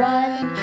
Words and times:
one, 0.00 0.59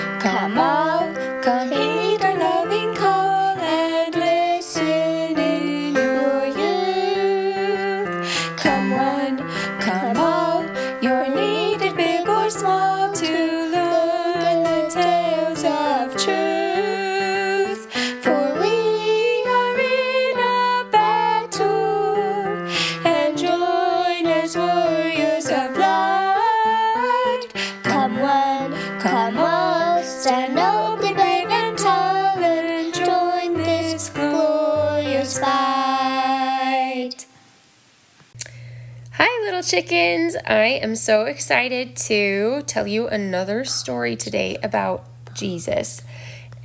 little 39.48 39.62
chickens. 39.62 40.36
I 40.44 40.78
am 40.82 40.94
so 40.94 41.24
excited 41.24 41.96
to 41.96 42.60
tell 42.66 42.86
you 42.86 43.08
another 43.08 43.64
story 43.64 44.14
today 44.14 44.58
about 44.62 45.06
Jesus. 45.32 46.02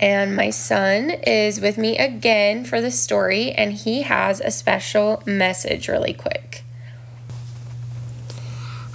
And 0.01 0.35
my 0.35 0.49
son 0.49 1.09
is 1.09 1.61
with 1.61 1.77
me 1.77 1.97
again 1.97 2.65
for 2.65 2.81
the 2.81 2.91
story, 2.91 3.53
and 3.53 3.71
he 3.71 4.01
has 4.01 4.41
a 4.41 4.51
special 4.51 5.23
message 5.25 5.87
really 5.87 6.11
quick. 6.11 6.65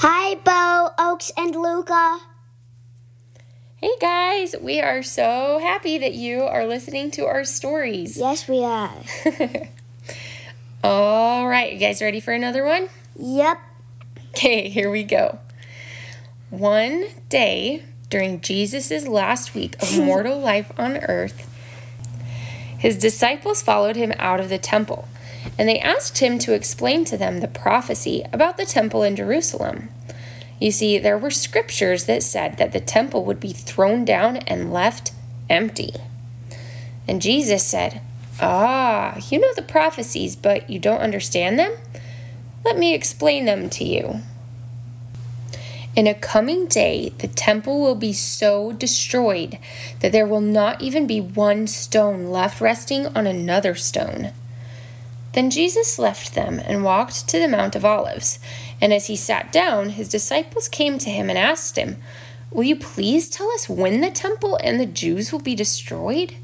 Hi, 0.01 0.35
Bo, 0.35 0.91
Oaks, 0.99 1.33
and 1.39 1.57
Luca. 1.57 2.19
Hey 3.77 3.93
guys, 3.99 4.55
we 4.61 4.83
are 4.83 5.03
so 5.03 5.61
happy 5.63 5.97
that 5.97 6.13
you 6.13 6.43
are 6.43 6.67
listening 6.67 7.11
to 7.13 7.25
our 7.25 7.43
stories. 7.43 8.19
Yes, 8.19 8.47
we 8.47 8.63
are. 8.65 8.93
All 10.85 11.49
right, 11.49 11.73
you 11.73 11.79
guys 11.79 12.03
ready 12.03 12.21
for 12.21 12.35
another 12.35 12.67
one? 12.67 12.91
Yep. 13.17 13.61
Okay, 14.39 14.69
here 14.69 14.89
we 14.89 15.03
go. 15.03 15.41
One 16.49 17.07
day 17.29 17.83
during 18.09 18.41
Jesus' 18.41 19.09
last 19.09 19.53
week 19.53 19.75
of 19.83 19.99
mortal 20.05 20.39
life 20.39 20.71
on 20.79 20.97
earth, 20.97 21.51
his 22.79 22.97
disciples 22.97 23.63
followed 23.63 23.97
him 23.97 24.13
out 24.17 24.39
of 24.39 24.49
the 24.49 24.57
temple, 24.57 25.09
and 25.59 25.69
they 25.69 25.81
asked 25.81 26.19
him 26.19 26.39
to 26.39 26.55
explain 26.55 27.05
to 27.07 27.17
them 27.17 27.41
the 27.41 27.49
prophecy 27.49 28.23
about 28.33 28.59
the 28.59 28.65
temple 28.65 29.03
in 29.03 29.17
Jerusalem. 29.17 29.89
You 30.61 30.71
see, 30.71 30.99
there 30.99 31.19
were 31.19 31.33
scriptures 31.33 32.05
that 32.05 32.23
said 32.23 32.59
that 32.59 32.71
the 32.71 32.79
temple 32.79 33.25
would 33.25 33.41
be 33.41 33.53
thrown 33.53 34.05
down 34.05 34.37
and 34.37 34.73
left 34.73 35.11
empty. 35.51 35.95
And 37.09 37.21
Jesus 37.21 37.65
said, 37.65 38.03
Ah, 38.41 39.19
you 39.31 39.41
know 39.41 39.53
the 39.57 39.63
prophecies, 39.63 40.37
but 40.37 40.71
you 40.71 40.79
don't 40.79 41.01
understand 41.01 41.59
them? 41.59 41.73
Let 42.65 42.79
me 42.79 42.95
explain 42.95 43.45
them 43.45 43.71
to 43.71 43.85
you. 43.85 44.21
In 45.97 46.07
a 46.07 46.15
coming 46.15 46.67
day, 46.67 47.13
the 47.19 47.29
temple 47.29 47.81
will 47.81 47.97
be 47.97 48.13
so 48.13 48.73
destroyed 48.73 49.59
that 50.01 50.13
there 50.13 50.27
will 50.27 50.41
not 50.41 50.81
even 50.81 51.07
be 51.07 51.21
one 51.21 51.67
stone 51.67 52.27
left 52.27 52.61
resting 52.61 53.07
on 53.17 53.27
another 53.27 53.75
stone. 53.75 54.33
Then 55.33 55.51
Jesus 55.51 55.99
left 55.99 56.35
them 56.35 56.61
and 56.65 56.85
walked 56.85 57.29
to 57.29 57.39
the 57.39 57.49
Mount 57.49 57.75
of 57.75 57.85
Olives. 57.85 58.39
And 58.81 58.93
as 58.93 59.07
he 59.07 59.17
sat 59.17 59.53
down, 59.53 59.91
his 59.91 60.09
disciples 60.09 60.69
came 60.69 60.99
to 60.99 61.11
him 61.11 61.29
and 61.29 61.39
asked 61.39 61.77
him, 61.77 61.97
Will 62.51 62.65
you 62.65 62.77
please 62.77 63.29
tell 63.29 63.51
us 63.51 63.69
when 63.69 64.01
the 64.01 64.11
temple 64.11 64.59
and 64.63 64.81
the 64.81 64.87
Jews 64.87 65.33
will 65.33 65.41
be 65.41 65.55
destroyed? 65.55 66.37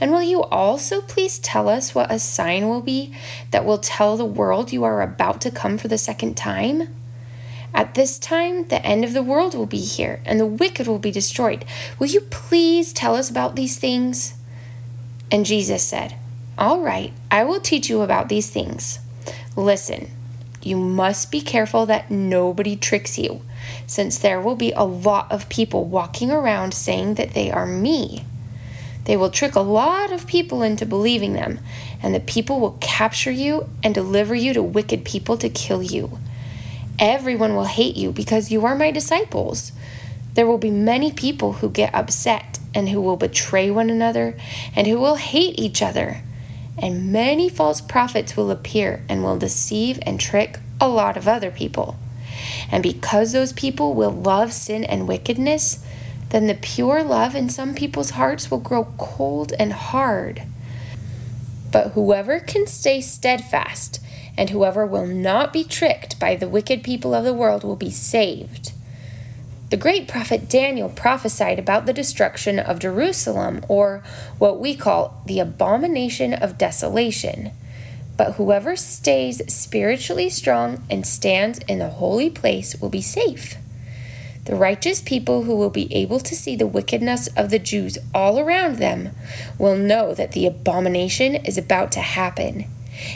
And 0.00 0.12
will 0.12 0.22
you 0.22 0.42
also 0.44 1.00
please 1.00 1.38
tell 1.38 1.68
us 1.68 1.94
what 1.94 2.10
a 2.10 2.18
sign 2.18 2.68
will 2.68 2.80
be 2.80 3.12
that 3.50 3.64
will 3.64 3.78
tell 3.78 4.16
the 4.16 4.24
world 4.24 4.72
you 4.72 4.84
are 4.84 5.02
about 5.02 5.40
to 5.42 5.50
come 5.50 5.76
for 5.78 5.88
the 5.88 5.98
second 5.98 6.36
time? 6.36 6.94
At 7.74 7.94
this 7.94 8.18
time, 8.18 8.68
the 8.68 8.84
end 8.84 9.04
of 9.04 9.12
the 9.12 9.22
world 9.22 9.54
will 9.54 9.66
be 9.66 9.80
here, 9.80 10.20
and 10.24 10.40
the 10.40 10.46
wicked 10.46 10.86
will 10.86 10.98
be 10.98 11.10
destroyed. 11.10 11.64
Will 11.98 12.06
you 12.06 12.20
please 12.20 12.92
tell 12.92 13.14
us 13.14 13.28
about 13.28 13.56
these 13.56 13.78
things? 13.78 14.34
And 15.30 15.44
Jesus 15.44 15.82
said, 15.82 16.16
All 16.56 16.80
right, 16.80 17.12
I 17.30 17.44
will 17.44 17.60
teach 17.60 17.90
you 17.90 18.00
about 18.00 18.28
these 18.28 18.50
things. 18.50 19.00
Listen, 19.54 20.10
you 20.62 20.76
must 20.76 21.30
be 21.30 21.40
careful 21.40 21.86
that 21.86 22.10
nobody 22.10 22.74
tricks 22.74 23.18
you, 23.18 23.42
since 23.86 24.18
there 24.18 24.40
will 24.40 24.56
be 24.56 24.72
a 24.72 24.84
lot 24.84 25.30
of 25.30 25.48
people 25.48 25.84
walking 25.84 26.30
around 26.30 26.72
saying 26.72 27.14
that 27.14 27.34
they 27.34 27.50
are 27.50 27.66
me. 27.66 28.24
They 29.08 29.16
will 29.16 29.30
trick 29.30 29.54
a 29.54 29.60
lot 29.60 30.12
of 30.12 30.26
people 30.26 30.62
into 30.62 30.84
believing 30.84 31.32
them, 31.32 31.60
and 32.02 32.14
the 32.14 32.20
people 32.20 32.60
will 32.60 32.76
capture 32.78 33.30
you 33.30 33.66
and 33.82 33.94
deliver 33.94 34.34
you 34.34 34.52
to 34.52 34.62
wicked 34.62 35.06
people 35.06 35.38
to 35.38 35.48
kill 35.48 35.82
you. 35.82 36.18
Everyone 36.98 37.54
will 37.54 37.64
hate 37.64 37.96
you 37.96 38.12
because 38.12 38.52
you 38.52 38.66
are 38.66 38.76
my 38.76 38.90
disciples. 38.90 39.72
There 40.34 40.46
will 40.46 40.58
be 40.58 40.70
many 40.70 41.10
people 41.10 41.54
who 41.54 41.70
get 41.70 41.94
upset 41.94 42.58
and 42.74 42.90
who 42.90 43.00
will 43.00 43.16
betray 43.16 43.70
one 43.70 43.88
another 43.88 44.36
and 44.76 44.86
who 44.86 45.00
will 45.00 45.16
hate 45.16 45.58
each 45.58 45.80
other. 45.80 46.20
And 46.76 47.10
many 47.10 47.48
false 47.48 47.80
prophets 47.80 48.36
will 48.36 48.50
appear 48.50 49.02
and 49.08 49.24
will 49.24 49.38
deceive 49.38 49.98
and 50.02 50.20
trick 50.20 50.58
a 50.82 50.86
lot 50.86 51.16
of 51.16 51.26
other 51.26 51.50
people. 51.50 51.96
And 52.70 52.82
because 52.82 53.32
those 53.32 53.54
people 53.54 53.94
will 53.94 54.12
love 54.12 54.52
sin 54.52 54.84
and 54.84 55.08
wickedness, 55.08 55.82
then 56.30 56.46
the 56.46 56.54
pure 56.54 57.02
love 57.02 57.34
in 57.34 57.48
some 57.48 57.74
people's 57.74 58.10
hearts 58.10 58.50
will 58.50 58.58
grow 58.58 58.84
cold 58.98 59.52
and 59.58 59.72
hard. 59.72 60.42
But 61.72 61.92
whoever 61.92 62.40
can 62.40 62.66
stay 62.66 63.00
steadfast 63.00 64.00
and 64.36 64.50
whoever 64.50 64.86
will 64.86 65.06
not 65.06 65.52
be 65.52 65.64
tricked 65.64 66.18
by 66.20 66.36
the 66.36 66.48
wicked 66.48 66.82
people 66.82 67.14
of 67.14 67.24
the 67.24 67.34
world 67.34 67.64
will 67.64 67.76
be 67.76 67.90
saved. 67.90 68.72
The 69.70 69.76
great 69.76 70.08
prophet 70.08 70.48
Daniel 70.48 70.88
prophesied 70.88 71.58
about 71.58 71.84
the 71.84 71.92
destruction 71.92 72.58
of 72.58 72.78
Jerusalem, 72.78 73.62
or 73.68 74.02
what 74.38 74.60
we 74.60 74.74
call 74.74 75.20
the 75.26 75.40
abomination 75.40 76.32
of 76.32 76.56
desolation. 76.56 77.50
But 78.16 78.34
whoever 78.34 78.76
stays 78.76 79.42
spiritually 79.52 80.30
strong 80.30 80.84
and 80.88 81.06
stands 81.06 81.58
in 81.68 81.80
the 81.80 81.90
holy 81.90 82.30
place 82.30 82.80
will 82.80 82.88
be 82.88 83.02
safe. 83.02 83.56
The 84.44 84.56
righteous 84.56 85.00
people 85.00 85.42
who 85.42 85.54
will 85.56 85.70
be 85.70 85.92
able 85.94 86.20
to 86.20 86.34
see 86.34 86.56
the 86.56 86.66
wickedness 86.66 87.28
of 87.36 87.50
the 87.50 87.58
Jews 87.58 87.98
all 88.14 88.38
around 88.38 88.76
them 88.76 89.10
will 89.58 89.76
know 89.76 90.14
that 90.14 90.32
the 90.32 90.46
abomination 90.46 91.34
is 91.34 91.58
about 91.58 91.92
to 91.92 92.00
happen. 92.00 92.64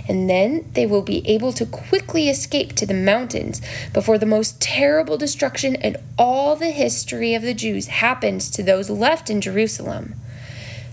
And 0.08 0.28
then 0.28 0.70
they 0.74 0.86
will 0.86 1.02
be 1.02 1.26
able 1.28 1.52
to 1.54 1.66
quickly 1.66 2.28
escape 2.28 2.74
to 2.74 2.86
the 2.86 2.94
mountains 2.94 3.60
before 3.92 4.18
the 4.18 4.26
most 4.26 4.60
terrible 4.60 5.16
destruction 5.16 5.74
in 5.74 5.96
all 6.18 6.54
the 6.54 6.70
history 6.70 7.34
of 7.34 7.42
the 7.42 7.54
Jews 7.54 7.86
happens 7.88 8.50
to 8.50 8.62
those 8.62 8.90
left 8.90 9.30
in 9.30 9.40
Jerusalem. 9.40 10.14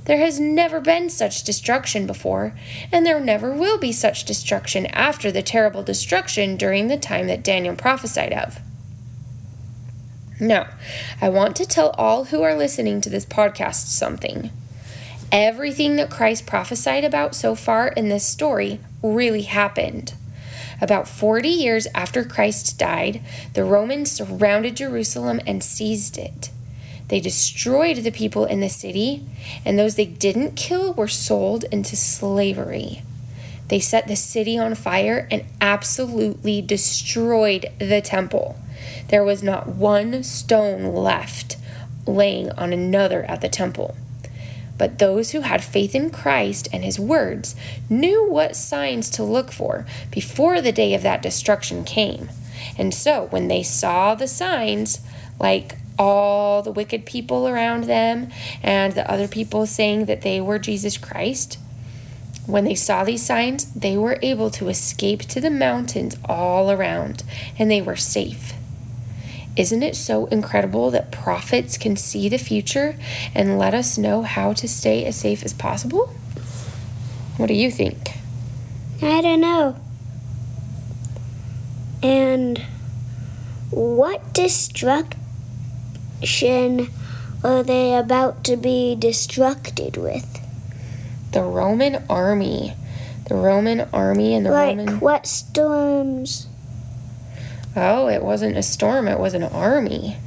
There 0.05 0.17
has 0.17 0.39
never 0.39 0.79
been 0.79 1.09
such 1.11 1.43
destruction 1.43 2.07
before, 2.07 2.55
and 2.91 3.05
there 3.05 3.19
never 3.19 3.53
will 3.53 3.77
be 3.77 3.91
such 3.91 4.25
destruction 4.25 4.87
after 4.87 5.31
the 5.31 5.43
terrible 5.43 5.83
destruction 5.83 6.57
during 6.57 6.87
the 6.87 6.97
time 6.97 7.27
that 7.27 7.43
Daniel 7.43 7.75
prophesied 7.75 8.33
of. 8.33 8.59
Now, 10.39 10.67
I 11.21 11.27
want 11.27 11.55
to 11.57 11.65
tell 11.65 11.89
all 11.91 12.25
who 12.25 12.41
are 12.43 12.55
listening 12.55 13.01
to 13.01 13.09
this 13.09 13.25
podcast 13.25 13.87
something. 13.87 14.51
Everything 15.31 15.97
that 15.97 16.09
Christ 16.09 16.45
prophesied 16.45 17.03
about 17.03 17.35
so 17.35 17.55
far 17.55 17.89
in 17.89 18.09
this 18.09 18.25
story 18.25 18.79
really 19.03 19.43
happened. 19.43 20.13
About 20.81 21.09
40 21.09 21.49
years 21.49 21.87
after 21.93 22.23
Christ 22.23 22.79
died, 22.79 23.21
the 23.53 23.65
Romans 23.65 24.11
surrounded 24.11 24.77
Jerusalem 24.77 25.41
and 25.45 25.61
seized 25.61 26.17
it. 26.17 26.51
They 27.09 27.19
destroyed 27.19 27.97
the 27.97 28.11
people 28.11 28.45
in 28.45 28.61
the 28.61 28.69
city, 28.69 29.25
and 29.65 29.77
those 29.77 29.95
they 29.95 30.05
didn't 30.05 30.55
kill 30.55 30.93
were 30.93 31.07
sold 31.07 31.65
into 31.65 31.95
slavery. 31.97 33.01
They 33.67 33.79
set 33.79 34.07
the 34.07 34.15
city 34.15 34.57
on 34.57 34.73
fire 34.75 35.27
and 35.29 35.43
absolutely 35.59 36.61
destroyed 36.61 37.67
the 37.77 38.01
temple. 38.01 38.55
There 39.07 39.23
was 39.23 39.43
not 39.43 39.67
one 39.67 40.23
stone 40.23 40.93
left 40.93 41.57
laying 42.05 42.51
on 42.51 42.73
another 42.73 43.23
at 43.25 43.41
the 43.41 43.49
temple. 43.49 43.95
But 44.77 44.97
those 44.97 45.31
who 45.31 45.41
had 45.41 45.63
faith 45.63 45.93
in 45.93 46.09
Christ 46.09 46.69
and 46.71 46.83
his 46.83 46.99
words 46.99 47.55
knew 47.89 48.29
what 48.29 48.55
signs 48.55 49.09
to 49.11 49.23
look 49.23 49.51
for 49.51 49.85
before 50.09 50.61
the 50.61 50.71
day 50.71 50.93
of 50.93 51.03
that 51.03 51.21
destruction 51.21 51.83
came. 51.83 52.29
And 52.77 52.93
so 52.93 53.27
when 53.29 53.49
they 53.49 53.61
saw 53.61 54.15
the 54.15 54.27
signs, 54.27 55.01
like 55.39 55.77
all 55.97 56.61
the 56.61 56.71
wicked 56.71 57.05
people 57.05 57.45
around 57.47 57.83
them 57.83 58.29
and 58.63 58.93
the 58.93 59.09
other 59.11 59.27
people 59.27 59.65
saying 59.65 60.05
that 60.05 60.21
they 60.21 60.39
were 60.39 60.57
Jesus 60.57 60.97
Christ, 60.97 61.59
when 62.45 62.63
they 62.63 62.75
saw 62.75 63.03
these 63.03 63.25
signs, 63.25 63.65
they 63.73 63.97
were 63.97 64.17
able 64.21 64.49
to 64.51 64.69
escape 64.69 65.21
to 65.23 65.41
the 65.41 65.51
mountains 65.51 66.15
all 66.25 66.71
around 66.71 67.23
and 67.59 67.69
they 67.69 67.81
were 67.81 67.97
safe. 67.97 68.53
Isn't 69.59 69.83
it 69.83 69.97
so 69.97 70.25
incredible 70.27 70.89
that 70.91 71.11
prophets 71.11 71.77
can 71.77 71.97
see 71.97 72.29
the 72.29 72.37
future 72.37 72.95
and 73.35 73.59
let 73.59 73.73
us 73.73 73.97
know 73.97 74.21
how 74.21 74.53
to 74.53 74.69
stay 74.69 75.03
as 75.03 75.17
safe 75.17 75.43
as 75.43 75.51
possible? 75.51 76.15
What 77.35 77.47
do 77.47 77.53
you 77.53 77.69
think? 77.69 78.13
I 79.01 79.19
don't 79.19 79.41
know. 79.41 79.75
And 82.01 82.59
what 83.69 84.33
destruction 84.33 85.03
are 87.43 87.61
they 87.61 87.95
about 87.95 88.45
to 88.45 88.55
be 88.55 88.95
destructed 88.97 89.97
with? 89.97 90.39
The 91.33 91.43
Roman 91.43 92.05
army. 92.09 92.75
The 93.27 93.35
Roman 93.35 93.89
army 93.91 94.35
and 94.35 94.45
the 94.45 94.51
like 94.51 94.77
Roman. 94.77 95.01
what 95.01 95.27
storms? 95.27 96.47
Oh, 97.81 98.09
it 98.09 98.21
wasn't 98.21 98.57
a 98.57 98.63
storm, 98.63 99.07
it 99.07 99.19
was 99.19 99.33
an 99.33 99.43
army. 99.43 100.17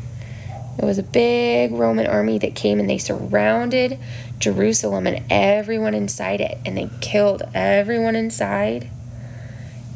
It 0.79 0.85
was 0.87 0.97
a 0.97 1.03
big 1.03 1.73
Roman 1.73 2.07
army 2.07 2.39
that 2.39 2.55
came 2.55 2.81
and 2.81 2.89
they 2.89 2.97
surrounded 2.97 3.99
Jerusalem 4.39 5.07
and 5.07 5.23
everyone 5.31 5.93
inside 5.93 6.41
it, 6.41 6.57
and 6.65 6.79
they 6.79 6.89
killed 7.03 7.43
everyone 7.55 8.17
inside. 8.17 8.89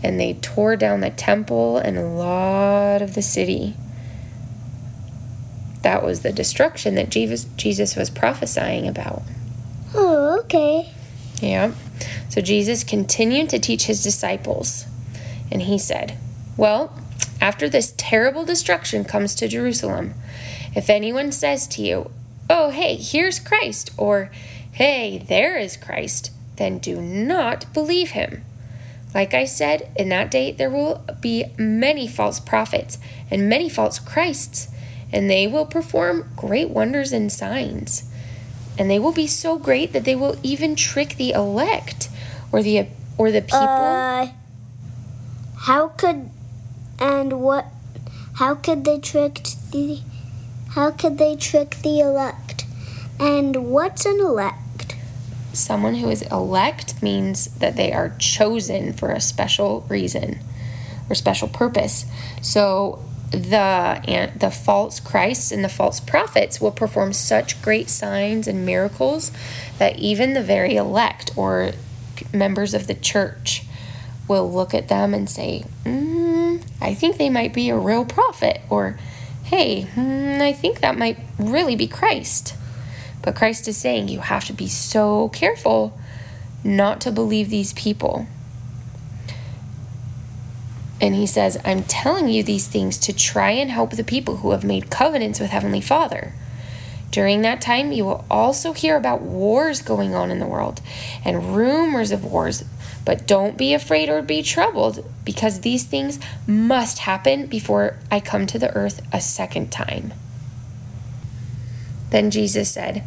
And 0.03 0.21
they 0.21 0.35
tore 0.35 0.77
down 0.77 1.01
the 1.01 1.09
temple 1.09 1.79
and 1.79 1.97
a 1.97 2.05
lot 2.05 3.01
of 3.01 3.15
the 3.15 3.23
city. 3.23 3.75
That 5.81 6.05
was 6.05 6.21
the 6.21 6.33
destruction 6.33 6.95
that 6.97 7.09
Jesus, 7.09 7.45
Jesus 7.57 7.97
was 7.97 8.11
prophesying 8.11 8.87
about. 8.87 9.23
Oh, 9.95 10.41
okay. 10.41 10.93
Yeah. 11.41 11.73
So 12.29 12.43
Jesus 12.43 12.85
continued 12.85 13.49
to 13.49 13.59
teach 13.59 13.85
his 13.85 14.03
disciples, 14.03 14.85
and 15.51 15.63
he 15.63 15.79
said, 15.79 16.19
Well, 16.59 16.93
after 17.41 17.69
this 17.69 17.95
terrible 17.97 18.45
destruction 18.45 19.05
comes 19.05 19.35
to 19.37 19.49
Jerusalem, 19.49 20.15
if 20.75 20.91
anyone 20.91 21.33
says 21.33 21.67
to 21.69 21.83
you, 21.83 22.11
Oh, 22.49 22.71
hey, 22.71 22.97
here's 22.97 23.39
Christ, 23.39 23.91
or 23.97 24.31
Hey, 24.73 25.19
there 25.19 25.57
is 25.57 25.77
Christ, 25.77 26.33
then 26.57 26.79
do 26.79 27.01
not 27.01 27.73
believe 27.73 28.11
him. 28.11 28.45
Like 29.15 29.33
I 29.33 29.47
said, 29.47 29.91
in 29.97 30.11
that 30.11 30.31
day 30.31 30.53
there 30.53 30.69
will 30.69 31.03
be 31.21 31.47
many 31.57 32.07
false 32.07 32.39
prophets 32.39 32.99
and 33.31 33.49
many 33.49 33.71
false 33.71 33.99
Christs, 33.99 34.69
and 35.11 35.31
they 35.31 35.47
will 35.47 35.65
perform 35.65 36.31
great 36.37 36.69
wonders 36.69 37.13
and 37.13 37.33
signs. 37.33 38.05
And 38.79 38.91
they 38.91 38.99
will 38.99 39.13
be 39.13 39.27
so 39.27 39.59
great 39.59 39.95
that 39.95 40.05
they 40.05 40.15
will 40.15 40.37
even 40.43 40.77
trick 40.77 41.17
the 41.17 41.31
elect 41.31 42.11
or 42.53 42.63
the 42.63 42.89
or 43.17 43.31
the 43.31 43.41
people. 43.41 43.59
Uh, 43.59 44.29
how 45.61 45.89
could 45.89 46.29
and 46.99 47.41
what? 47.41 47.67
How 48.35 48.55
could 48.55 48.85
they 48.85 48.99
trick 48.99 49.43
the? 49.71 50.01
How 50.71 50.91
could 50.91 51.19
they 51.19 51.37
trick 51.37 51.77
the 51.83 52.01
elect? 52.01 52.65
And 53.19 53.71
what's 53.71 54.05
an 54.05 54.21
elect? 54.21 54.95
Someone 55.53 55.97
who 55.97 56.11
is 56.11 56.23
elect 56.23 57.03
means 57.03 57.47
that 57.59 57.77
they 57.77 57.93
are 57.93 58.15
chosen 58.19 58.93
for 58.93 59.11
a 59.11 59.21
special 59.21 59.87
reason 59.89 60.41
or 61.09 61.15
special 61.15 61.49
purpose. 61.49 62.05
So 62.43 63.03
the 63.31 64.33
the 64.39 64.51
false 64.51 65.01
Christs 65.01 65.51
and 65.51 65.65
the 65.65 65.69
false 65.69 65.99
prophets 65.99 66.61
will 66.61 66.71
perform 66.71 67.13
such 67.13 67.61
great 67.63 67.89
signs 67.89 68.47
and 68.47 68.65
miracles 68.65 69.33
that 69.79 69.99
even 69.99 70.35
the 70.35 70.43
very 70.43 70.77
elect 70.77 71.31
or 71.37 71.73
members 72.33 72.75
of 72.75 72.87
the 72.87 72.95
church 72.95 73.65
will 74.29 74.51
look 74.51 74.75
at 74.75 74.89
them 74.89 75.15
and 75.15 75.29
say, 75.29 75.65
mm, 75.85 76.63
"I 76.81 76.95
think 76.95 77.17
they 77.17 77.31
might 77.31 77.53
be 77.53 77.69
a 77.71 77.77
real 77.77 78.05
prophet," 78.05 78.61
or 78.69 78.99
"Hey, 79.45 79.87
mm, 79.95 80.41
I 80.41 80.53
think 80.53 80.81
that 80.81 80.99
might 80.99 81.19
really 81.39 81.77
be 81.77 81.87
Christ." 81.87 82.55
But 83.23 83.35
Christ 83.35 83.67
is 83.67 83.77
saying 83.77 84.09
you 84.09 84.21
have 84.21 84.45
to 84.45 84.53
be 84.53 84.69
so 84.69 85.29
careful 85.31 85.99
not 86.63 87.01
to 87.03 87.11
believe 87.11 87.51
these 87.51 87.73
people. 87.73 88.27
And 91.01 91.15
he 91.15 91.27
says, 91.27 91.59
I'm 91.65 91.83
telling 91.83 92.29
you 92.29 92.43
these 92.43 92.67
things 92.67 92.97
to 92.99 93.13
try 93.13 93.51
and 93.51 93.71
help 93.71 93.91
the 93.91 94.05
people 94.05 94.39
who 94.39 94.53
have 94.53 94.65
made 94.65 94.91
covenants 94.91 95.41
with 95.41 95.51
Heavenly 95.51 95.81
Father. 95.81 96.33
During 97.11 97.43
that 97.43 97.61
time, 97.61 97.93
you 97.93 98.05
will 98.05 98.25
also 98.31 98.73
hear 98.73 98.97
about 98.97 99.23
wars 99.23 99.83
going 99.83 100.15
on 100.15 100.31
in 100.31 100.39
the 100.39 100.47
world 100.47 100.81
and 101.25 101.57
rumors 101.57 102.13
of 102.13 102.25
wars. 102.25 102.65
But 103.07 103.27
don't 103.27 103.57
be 103.57 103.73
afraid 103.73 104.11
or 104.11 104.21
be 104.21 104.43
troubled, 104.43 105.03
because 105.25 105.61
these 105.61 105.85
things 105.85 106.19
must 106.47 106.99
happen 106.99 107.47
before 107.47 107.97
I 108.11 108.21
come 108.21 108.47
to 108.49 108.59
the 108.59 108.75
earth 108.75 109.01
a 109.13 109.21
second 109.23 109.73
time. 109.73 110.13
Then 112.11 112.31
Jesus 112.31 112.71
said, 112.71 113.05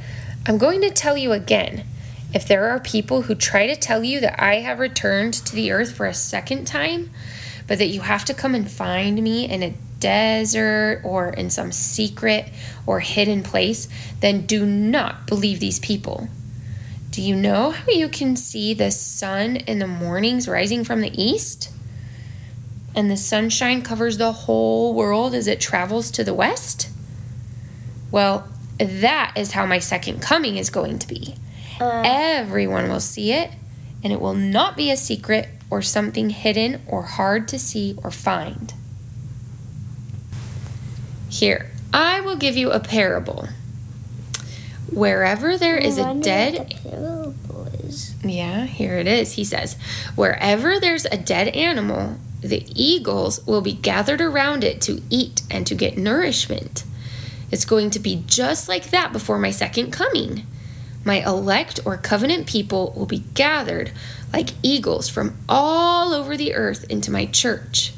I'm 0.47 0.57
going 0.57 0.81
to 0.81 0.89
tell 0.89 1.17
you 1.17 1.31
again. 1.33 1.85
If 2.33 2.47
there 2.47 2.69
are 2.69 2.79
people 2.79 3.23
who 3.23 3.35
try 3.35 3.67
to 3.67 3.75
tell 3.75 4.03
you 4.03 4.19
that 4.21 4.41
I 4.41 4.55
have 4.55 4.79
returned 4.79 5.33
to 5.33 5.53
the 5.53 5.71
earth 5.71 5.95
for 5.95 6.05
a 6.05 6.13
second 6.13 6.65
time, 6.65 7.11
but 7.67 7.77
that 7.77 7.87
you 7.87 8.01
have 8.01 8.23
to 8.25 8.33
come 8.33 8.55
and 8.55 8.69
find 8.71 9.21
me 9.21 9.49
in 9.49 9.63
a 9.63 9.75
desert 9.99 11.01
or 11.03 11.29
in 11.29 11.49
some 11.49 11.71
secret 11.71 12.49
or 12.85 12.99
hidden 13.01 13.43
place, 13.43 13.89
then 14.21 14.45
do 14.45 14.65
not 14.65 15.27
believe 15.27 15.59
these 15.59 15.79
people. 15.79 16.29
Do 17.11 17.21
you 17.23 17.35
know 17.35 17.71
how 17.71 17.91
you 17.91 18.07
can 18.07 18.35
see 18.35 18.73
the 18.73 18.91
sun 18.91 19.55
in 19.55 19.79
the 19.79 19.87
mornings 19.87 20.47
rising 20.47 20.83
from 20.83 21.01
the 21.01 21.11
east? 21.21 21.71
And 22.95 23.09
the 23.09 23.17
sunshine 23.17 23.81
covers 23.81 24.17
the 24.17 24.31
whole 24.31 24.93
world 24.93 25.33
as 25.33 25.47
it 25.47 25.59
travels 25.59 26.11
to 26.11 26.23
the 26.23 26.33
west? 26.33 26.89
Well, 28.11 28.47
that 28.77 29.33
is 29.35 29.53
how 29.53 29.65
my 29.65 29.79
second 29.79 30.21
coming 30.21 30.57
is 30.57 30.69
going 30.69 30.99
to 30.99 31.07
be. 31.07 31.35
Uh, 31.81 32.03
Everyone 32.05 32.89
will 32.89 32.99
see 32.99 33.31
it, 33.31 33.51
and 34.03 34.13
it 34.13 34.21
will 34.21 34.35
not 34.35 34.77
be 34.77 34.91
a 34.91 34.97
secret 34.97 35.49
or 35.69 35.81
something 35.81 36.29
hidden 36.29 36.81
or 36.87 37.03
hard 37.03 37.47
to 37.49 37.59
see 37.59 37.95
or 38.03 38.11
find. 38.11 38.73
Here, 41.29 41.71
I 41.93 42.21
will 42.21 42.35
give 42.35 42.57
you 42.57 42.71
a 42.71 42.79
parable. 42.79 43.49
Wherever 44.91 45.57
there 45.57 45.77
is 45.77 45.97
a 45.97 46.13
dead 46.15 46.75
yeah, 48.23 48.65
here 48.65 48.97
it 48.97 49.07
is. 49.07 49.33
He 49.33 49.43
says, 49.43 49.75
Wherever 50.15 50.79
there's 50.79 51.05
a 51.05 51.17
dead 51.17 51.49
animal, 51.49 52.17
the 52.41 52.65
eagles 52.75 53.45
will 53.45 53.61
be 53.61 53.73
gathered 53.73 54.21
around 54.21 54.63
it 54.63 54.81
to 54.81 55.01
eat 55.09 55.41
and 55.49 55.65
to 55.67 55.75
get 55.75 55.97
nourishment. 55.97 56.83
It's 57.51 57.65
going 57.65 57.89
to 57.91 57.99
be 57.99 58.23
just 58.27 58.69
like 58.69 58.91
that 58.91 59.11
before 59.11 59.39
my 59.39 59.51
second 59.51 59.91
coming. 59.91 60.45
My 61.03 61.25
elect 61.25 61.79
or 61.85 61.97
covenant 61.97 62.45
people 62.45 62.93
will 62.95 63.05
be 63.05 63.23
gathered 63.33 63.91
like 64.31 64.49
eagles 64.61 65.09
from 65.09 65.37
all 65.47 66.13
over 66.13 66.37
the 66.37 66.53
earth 66.53 66.85
into 66.89 67.11
my 67.11 67.25
church. 67.25 67.93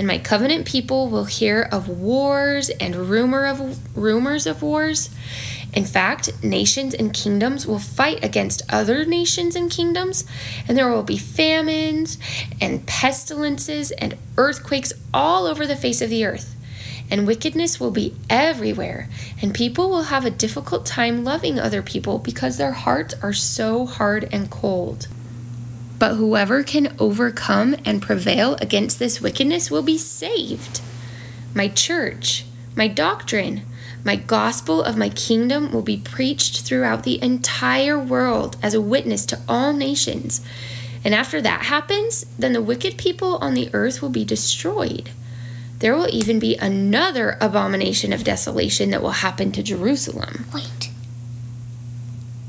And 0.00 0.06
my 0.06 0.16
covenant 0.16 0.64
people 0.64 1.10
will 1.10 1.26
hear 1.26 1.68
of 1.70 1.86
wars 1.86 2.70
and 2.70 2.96
rumor 3.10 3.44
of 3.44 3.94
rumors 3.94 4.46
of 4.46 4.62
wars. 4.62 5.10
In 5.74 5.84
fact, 5.84 6.42
nations 6.42 6.94
and 6.94 7.12
kingdoms 7.12 7.66
will 7.66 7.78
fight 7.78 8.24
against 8.24 8.62
other 8.72 9.04
nations 9.04 9.54
and 9.54 9.70
kingdoms, 9.70 10.24
and 10.66 10.78
there 10.78 10.88
will 10.88 11.02
be 11.02 11.18
famines 11.18 12.16
and 12.62 12.86
pestilences 12.86 13.90
and 13.90 14.16
earthquakes 14.38 14.94
all 15.12 15.44
over 15.44 15.66
the 15.66 15.76
face 15.76 16.00
of 16.00 16.08
the 16.08 16.24
earth. 16.24 16.56
And 17.10 17.26
wickedness 17.26 17.78
will 17.78 17.90
be 17.90 18.16
everywhere, 18.30 19.10
and 19.42 19.52
people 19.52 19.90
will 19.90 20.04
have 20.04 20.24
a 20.24 20.30
difficult 20.30 20.86
time 20.86 21.24
loving 21.24 21.60
other 21.60 21.82
people 21.82 22.18
because 22.18 22.56
their 22.56 22.72
hearts 22.72 23.14
are 23.22 23.34
so 23.34 23.84
hard 23.84 24.26
and 24.32 24.50
cold. 24.50 25.08
But 26.00 26.14
whoever 26.14 26.62
can 26.62 26.96
overcome 26.98 27.76
and 27.84 28.00
prevail 28.00 28.54
against 28.54 28.98
this 28.98 29.20
wickedness 29.20 29.70
will 29.70 29.82
be 29.82 29.98
saved. 29.98 30.80
My 31.54 31.68
church, 31.68 32.46
my 32.74 32.88
doctrine, 32.88 33.62
my 34.02 34.16
gospel 34.16 34.82
of 34.82 34.96
my 34.96 35.10
kingdom 35.10 35.70
will 35.70 35.82
be 35.82 35.98
preached 35.98 36.62
throughout 36.62 37.02
the 37.02 37.22
entire 37.22 37.98
world 37.98 38.56
as 38.62 38.72
a 38.72 38.80
witness 38.80 39.26
to 39.26 39.40
all 39.46 39.74
nations. 39.74 40.40
And 41.04 41.14
after 41.14 41.42
that 41.42 41.66
happens, 41.66 42.24
then 42.38 42.54
the 42.54 42.62
wicked 42.62 42.96
people 42.96 43.36
on 43.36 43.52
the 43.52 43.68
earth 43.74 44.00
will 44.00 44.08
be 44.08 44.24
destroyed. 44.24 45.10
There 45.80 45.94
will 45.94 46.08
even 46.10 46.38
be 46.38 46.56
another 46.56 47.36
abomination 47.42 48.14
of 48.14 48.24
desolation 48.24 48.88
that 48.90 49.02
will 49.02 49.10
happen 49.10 49.52
to 49.52 49.62
Jerusalem. 49.62 50.46
Wait. 50.54 50.89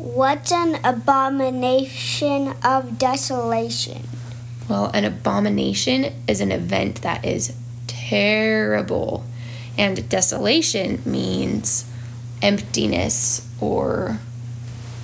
What's 0.01 0.51
an 0.51 0.83
abomination 0.83 2.55
of 2.63 2.97
desolation? 2.97 4.07
Well, 4.67 4.87
an 4.95 5.05
abomination 5.05 6.23
is 6.27 6.41
an 6.41 6.51
event 6.51 7.03
that 7.03 7.23
is 7.23 7.53
terrible, 7.85 9.23
and 9.77 10.09
desolation 10.09 11.03
means 11.05 11.85
emptiness 12.41 13.47
or 13.59 14.17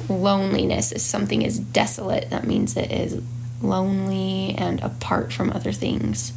loneliness. 0.10 0.92
If 0.92 1.02
something 1.02 1.44
is 1.44 1.60
desolate, 1.60 2.32
that 2.32 2.48
means 2.48 2.76
it 2.76 2.92
is 2.92 3.22
lonely 3.62 4.56
and 4.58 4.82
apart 4.82 5.32
from 5.32 5.52
other 5.52 5.72
things. 5.72 6.34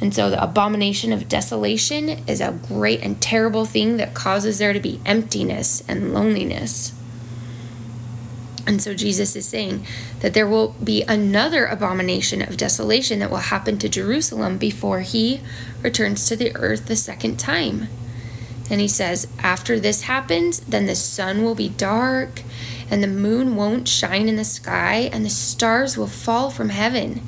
And 0.00 0.14
so 0.14 0.30
the 0.30 0.42
abomination 0.42 1.12
of 1.12 1.28
desolation 1.28 2.08
is 2.26 2.40
a 2.40 2.58
great 2.68 3.02
and 3.02 3.20
terrible 3.20 3.66
thing 3.66 3.98
that 3.98 4.14
causes 4.14 4.56
there 4.56 4.72
to 4.72 4.80
be 4.80 4.98
emptiness 5.04 5.84
and 5.86 6.14
loneliness. 6.14 6.94
And 8.66 8.82
so 8.82 8.94
Jesus 8.94 9.36
is 9.36 9.46
saying 9.46 9.86
that 10.20 10.34
there 10.34 10.46
will 10.46 10.74
be 10.82 11.02
another 11.02 11.66
abomination 11.66 12.42
of 12.42 12.56
desolation 12.56 13.20
that 13.20 13.30
will 13.30 13.36
happen 13.38 13.78
to 13.78 13.88
Jerusalem 13.88 14.58
before 14.58 15.00
he 15.00 15.40
returns 15.82 16.26
to 16.28 16.36
the 16.36 16.54
earth 16.56 16.86
the 16.86 16.96
second 16.96 17.38
time. 17.38 17.88
And 18.68 18.80
he 18.80 18.88
says, 18.88 19.28
after 19.38 19.78
this 19.78 20.02
happens, 20.02 20.58
then 20.60 20.86
the 20.86 20.96
sun 20.96 21.44
will 21.44 21.54
be 21.54 21.68
dark, 21.68 22.42
and 22.90 23.02
the 23.02 23.08
moon 23.08 23.54
won't 23.54 23.86
shine 23.86 24.28
in 24.28 24.34
the 24.34 24.44
sky, 24.44 25.08
and 25.12 25.24
the 25.24 25.30
stars 25.30 25.96
will 25.96 26.08
fall 26.08 26.50
from 26.50 26.70
heaven. 26.70 27.22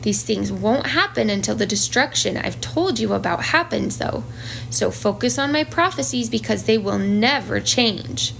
These 0.00 0.22
things 0.22 0.50
won't 0.50 0.86
happen 0.86 1.28
until 1.28 1.54
the 1.54 1.66
destruction 1.66 2.38
I've 2.38 2.62
told 2.62 2.98
you 2.98 3.12
about 3.12 3.44
happens, 3.44 3.98
though. 3.98 4.24
So 4.70 4.90
focus 4.90 5.38
on 5.38 5.52
my 5.52 5.64
prophecies 5.64 6.30
because 6.30 6.64
they 6.64 6.78
will 6.78 6.98
never 6.98 7.60
change. 7.60 8.32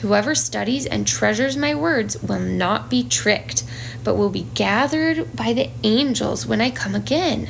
Whoever 0.00 0.34
studies 0.34 0.86
and 0.86 1.06
treasures 1.06 1.56
my 1.56 1.74
words 1.74 2.20
will 2.22 2.38
not 2.38 2.90
be 2.90 3.02
tricked, 3.02 3.64
but 4.04 4.16
will 4.16 4.30
be 4.30 4.46
gathered 4.54 5.34
by 5.34 5.52
the 5.52 5.70
angels 5.82 6.46
when 6.46 6.60
I 6.60 6.70
come 6.70 6.94
again. 6.94 7.48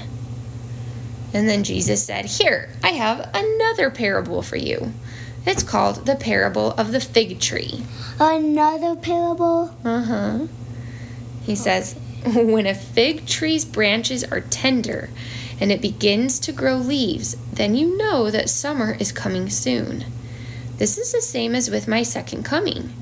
And 1.35 1.49
then 1.49 1.65
Jesus 1.65 2.05
said, 2.05 2.25
Here, 2.25 2.71
I 2.83 2.91
have 2.91 3.31
another 3.35 3.91
parable 3.91 4.43
for 4.43 4.57
you. 4.57 4.93
It's 5.45 5.63
called 5.63 6.07
the 6.07 6.17
parable 6.17 6.73
of 6.73 6.93
the 6.93 7.01
fig 7.01 7.41
tree. 7.41 7.85
Another 8.19 8.97
parable? 8.97 9.77
Uh 9.85 10.03
huh. 10.03 10.47
He 11.43 11.55
says, 11.55 11.95
When 12.25 12.67
a 12.67 12.75
fig 12.75 13.27
tree's 13.27 13.65
branches 13.65 14.25
are 14.25 14.41
tender 14.41 15.11
and 15.61 15.71
it 15.71 15.83
begins 15.83 16.39
to 16.41 16.53
grow 16.53 16.77
leaves, 16.77 17.37
then 17.53 17.75
you 17.75 17.97
know 17.97 18.31
that 18.31 18.51
summer 18.51 18.97
is 18.99 19.13
coming 19.13 19.51
soon. 19.51 20.05
This 20.79 20.99
is 20.99 21.13
the 21.13 21.23
same 21.23 21.55
as 21.55 21.71
with 21.71 21.89
my 21.89 22.03
second 22.03 22.45
coming. 22.45 22.93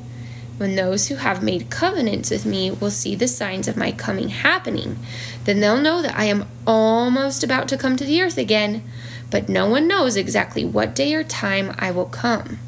When 0.57 0.77
those 0.77 1.09
who 1.09 1.17
have 1.17 1.43
made 1.43 1.71
covenants 1.71 2.31
with 2.31 2.47
me 2.47 2.71
will 2.71 2.93
see 2.93 3.17
the 3.17 3.27
signs 3.27 3.67
of 3.67 3.77
my 3.77 3.91
coming 3.91 4.29
happening, 4.29 4.99
then 5.45 5.59
they'll 5.59 5.81
know 5.81 6.01
that 6.01 6.17
I 6.17 6.25
am 6.27 6.47
almost 6.67 7.43
about 7.43 7.67
to 7.69 7.77
come 7.77 7.97
to 7.97 8.05
the 8.05 8.23
earth 8.23 8.39
again, 8.39 8.85
but 9.31 9.49
no 9.49 9.69
one 9.69 9.89
knows 9.89 10.17
exactly 10.17 10.65
what 10.65 10.95
day 10.95 11.13
or 11.15 11.25
time 11.25 11.75
I 11.77 11.91
will 11.91 12.05
come. 12.05 12.61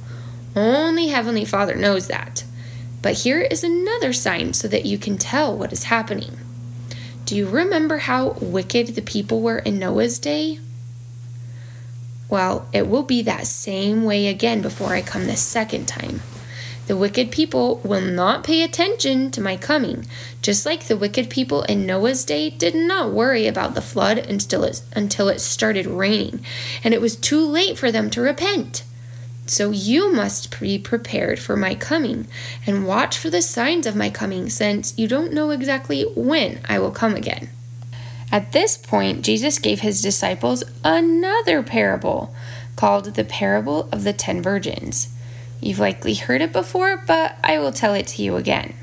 Only 0.57 1.09
Heavenly 1.09 1.45
Father 1.45 1.77
knows 1.77 2.09
that. 2.09 2.43
But 3.01 3.19
here 3.19 3.41
is 3.41 3.63
another 3.63 4.13
sign 4.13 4.53
so 4.53 4.67
that 4.67 4.85
you 4.85 4.99
can 4.99 5.17
tell 5.17 5.57
what 5.57 5.73
is 5.73 5.85
happening. 5.85 6.39
Do 7.25 7.37
you 7.37 7.49
remember 7.49 7.99
how 7.99 8.31
wicked 8.41 8.89
the 8.89 9.03
people 9.03 9.41
were 9.41 9.59
in 9.59 9.79
Noah's 9.79 10.19
day? 10.19 10.59
Well, 12.29 12.69
it 12.73 12.89
will 12.89 13.05
be 13.05 13.23
that 13.23 13.47
same 13.47 14.05
way 14.05 14.27
again 14.27 14.61
before 14.61 14.93
I 14.95 15.03
come 15.03 15.27
the 15.27 15.37
second 15.37 15.87
time. 15.87 16.23
The 16.87 16.97
wicked 16.97 17.33
people 17.33 17.81
will 17.85 18.01
not 18.01 18.45
pay 18.45 18.63
attention 18.63 19.33
to 19.33 19.41
my 19.41 19.57
coming, 19.57 20.07
just 20.41 20.65
like 20.65 20.85
the 20.85 20.97
wicked 20.97 21.29
people 21.29 21.63
in 21.65 21.85
Noah's 21.85 22.25
day 22.25 22.49
did 22.51 22.77
not 22.77 23.13
worry 23.13 23.49
about 23.49 23.75
the 23.75 23.83
flood 23.83 24.19
until 24.19 24.63
it, 24.63 24.83
until 24.95 25.29
it 25.29 25.41
started 25.41 25.87
raining, 25.87 26.45
and 26.85 26.95
it 26.95 27.01
was 27.01 27.17
too 27.17 27.45
late 27.45 27.77
for 27.77 27.91
them 27.91 28.09
to 28.11 28.21
repent. 28.21 28.85
So 29.47 29.71
you 29.71 30.13
must 30.13 30.61
be 30.61 30.79
prepared 30.79 31.39
for 31.39 31.57
my 31.57 31.75
coming 31.75 32.27
and 32.67 32.87
watch 32.87 33.19
for 33.19 33.31
the 33.31 33.43
signs 33.43 33.87
of 33.87 33.97
my 33.97 34.11
coming, 34.11 34.49
since 34.49 34.97
you 34.97 35.09
don't 35.09 35.33
know 35.33 35.51
exactly 35.51 36.03
when 36.15 36.61
I 36.69 36.79
will 36.79 36.93
come 36.93 37.15
again. 37.15 37.51
At 38.37 38.53
this 38.53 38.77
point, 38.77 39.25
Jesus 39.25 39.59
gave 39.59 39.81
his 39.81 40.03
disciples 40.03 40.63
another 40.85 41.63
parable 41.63 42.35
called 42.77 43.15
the 43.15 43.25
parable 43.25 43.89
of 43.91 44.05
the 44.05 44.13
ten 44.13 44.43
virgins. 44.43 45.09
You've 45.59 45.79
likely 45.79 46.13
heard 46.13 46.43
it 46.43 46.53
before, 46.53 46.99
but 46.99 47.37
I 47.43 47.59
will 47.59 47.73
tell 47.73 47.95
it 47.95 48.09
to 48.09 48.23
you 48.23 48.37
again. 48.37 48.75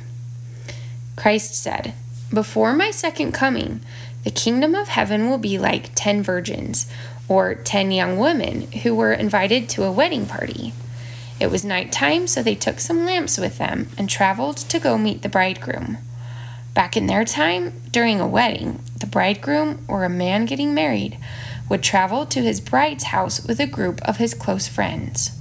Christ 1.15 1.53
said, 1.53 1.93
Before 2.33 2.74
my 2.74 2.89
second 2.89 3.33
coming, 3.33 3.81
the 4.24 4.31
kingdom 4.31 4.74
of 4.74 4.88
heaven 4.88 5.29
will 5.29 5.38
be 5.38 5.60
like 5.60 5.91
ten 5.93 6.24
virgins, 6.24 6.88
or 7.27 7.53
ten 7.53 7.91
young 7.91 8.17
women 8.17 8.72
who 8.81 8.95
were 8.95 9.13
invited 9.13 9.69
to 9.69 9.83
a 9.83 9.91
wedding 9.91 10.25
party. 10.25 10.74
It 11.39 11.51
was 11.51 11.63
night 11.63 11.91
time, 11.91 12.25
so 12.25 12.41
they 12.41 12.55
took 12.55 12.79
some 12.79 13.05
lamps 13.05 13.38
with 13.38 13.60
them 13.60 13.89
and 14.00 14.10
traveled 14.10 14.57
to 14.57 14.79
go 14.79 14.98
meet 14.98 15.22
the 15.22 15.29
bridegroom. 15.29 16.00
Back 16.74 16.98
in 16.98 17.08
their 17.08 17.24
time, 17.24 17.82
during 17.92 18.20
a 18.20 18.27
wedding, 18.27 18.80
the 19.00 19.06
bridegroom 19.06 19.86
or 19.88 20.03
a 20.03 20.10
man 20.10 20.46
getting 20.46 20.74
married 20.74 21.18
would 21.70 21.84
travel 21.84 22.25
to 22.25 22.42
his 22.42 22.62
bride's 22.62 23.06
house 23.06 23.46
with 23.46 23.60
a 23.60 23.68
group 23.68 24.01
of 24.01 24.18
his 24.18 24.34
close 24.34 24.68
friends. 24.68 25.32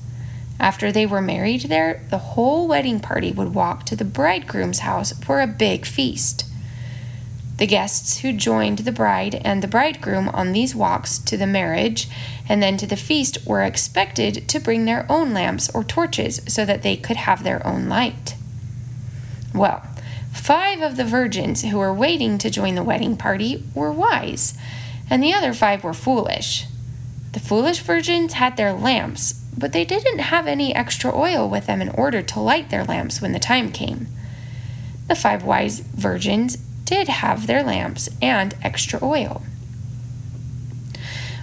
After 0.61 0.93
they 0.93 1.07
were 1.07 1.23
married 1.23 1.62
there, 1.62 2.03
the 2.11 2.19
whole 2.19 2.69
wedding 2.69 3.01
party 3.01 3.33
would 3.33 3.55
walk 3.55 3.85
to 3.87 3.97
the 3.97 4.05
bridegroom's 4.05 4.81
house 4.81 5.12
for 5.25 5.41
a 5.41 5.47
big 5.47 5.87
feast. 5.87 6.45
The 7.57 7.67
guests 7.67 8.19
who 8.19 8.33
joined 8.33 8.81
the 8.81 8.93
bride 8.93 9.37
and 9.45 9.62
the 9.62 9.69
bridegroom 9.69 10.29
on 10.31 10.53
these 10.53 10.75
walks 10.75 11.19
to 11.19 11.37
the 11.37 11.47
marriage 11.47 12.09
and 12.49 12.62
then 12.62 12.77
to 12.79 12.87
the 12.87 12.97
feast 12.97 13.47
were 13.47 13.62
expected 13.62 14.49
to 14.49 14.61
bring 14.61 14.85
their 14.85 15.07
own 15.09 15.33
lamps 15.33 15.71
or 15.71 15.85
torches 15.85 16.41
so 16.47 16.65
that 16.65 16.83
they 16.83 16.97
could 16.97 17.17
have 17.17 17.43
their 17.43 17.65
own 17.67 17.89
light. 17.89 18.37
Well, 19.55 19.83
Five 20.33 20.81
of 20.81 20.97
the 20.97 21.05
virgins 21.05 21.62
who 21.62 21.79
were 21.79 21.93
waiting 21.93 22.39
to 22.39 22.51
join 22.51 22.75
the 22.75 22.83
wedding 22.83 23.17
party 23.17 23.62
were 23.75 23.93
wise, 23.93 24.55
and 25.09 25.23
the 25.23 25.33
other 25.33 25.53
five 25.53 25.85
were 25.85 25.95
foolish. 25.95 26.67
The 27.33 27.41
foolish 27.41 27.81
virgins 27.81 28.33
had 28.35 28.57
their 28.57 28.73
lamps, 28.73 29.35
but 29.57 29.73
they 29.73 29.85
didn't 29.85 30.19
have 30.19 30.47
any 30.47 30.75
extra 30.75 31.15
oil 31.15 31.49
with 31.49 31.67
them 31.67 31.81
in 31.81 31.91
order 31.91 32.23
to 32.23 32.41
light 32.41 32.71
their 32.71 32.85
lamps 32.85 33.21
when 33.21 33.33
the 33.33 33.39
time 33.39 33.71
came. 33.71 34.09
The 35.07 35.15
five 35.15 35.45
wise 35.45 35.81
virgins 35.81 36.57
did 36.85 37.09
have 37.09 37.47
their 37.47 37.62
lamps 37.62 38.09
and 38.21 38.55
extra 38.62 38.99
oil. 39.03 39.43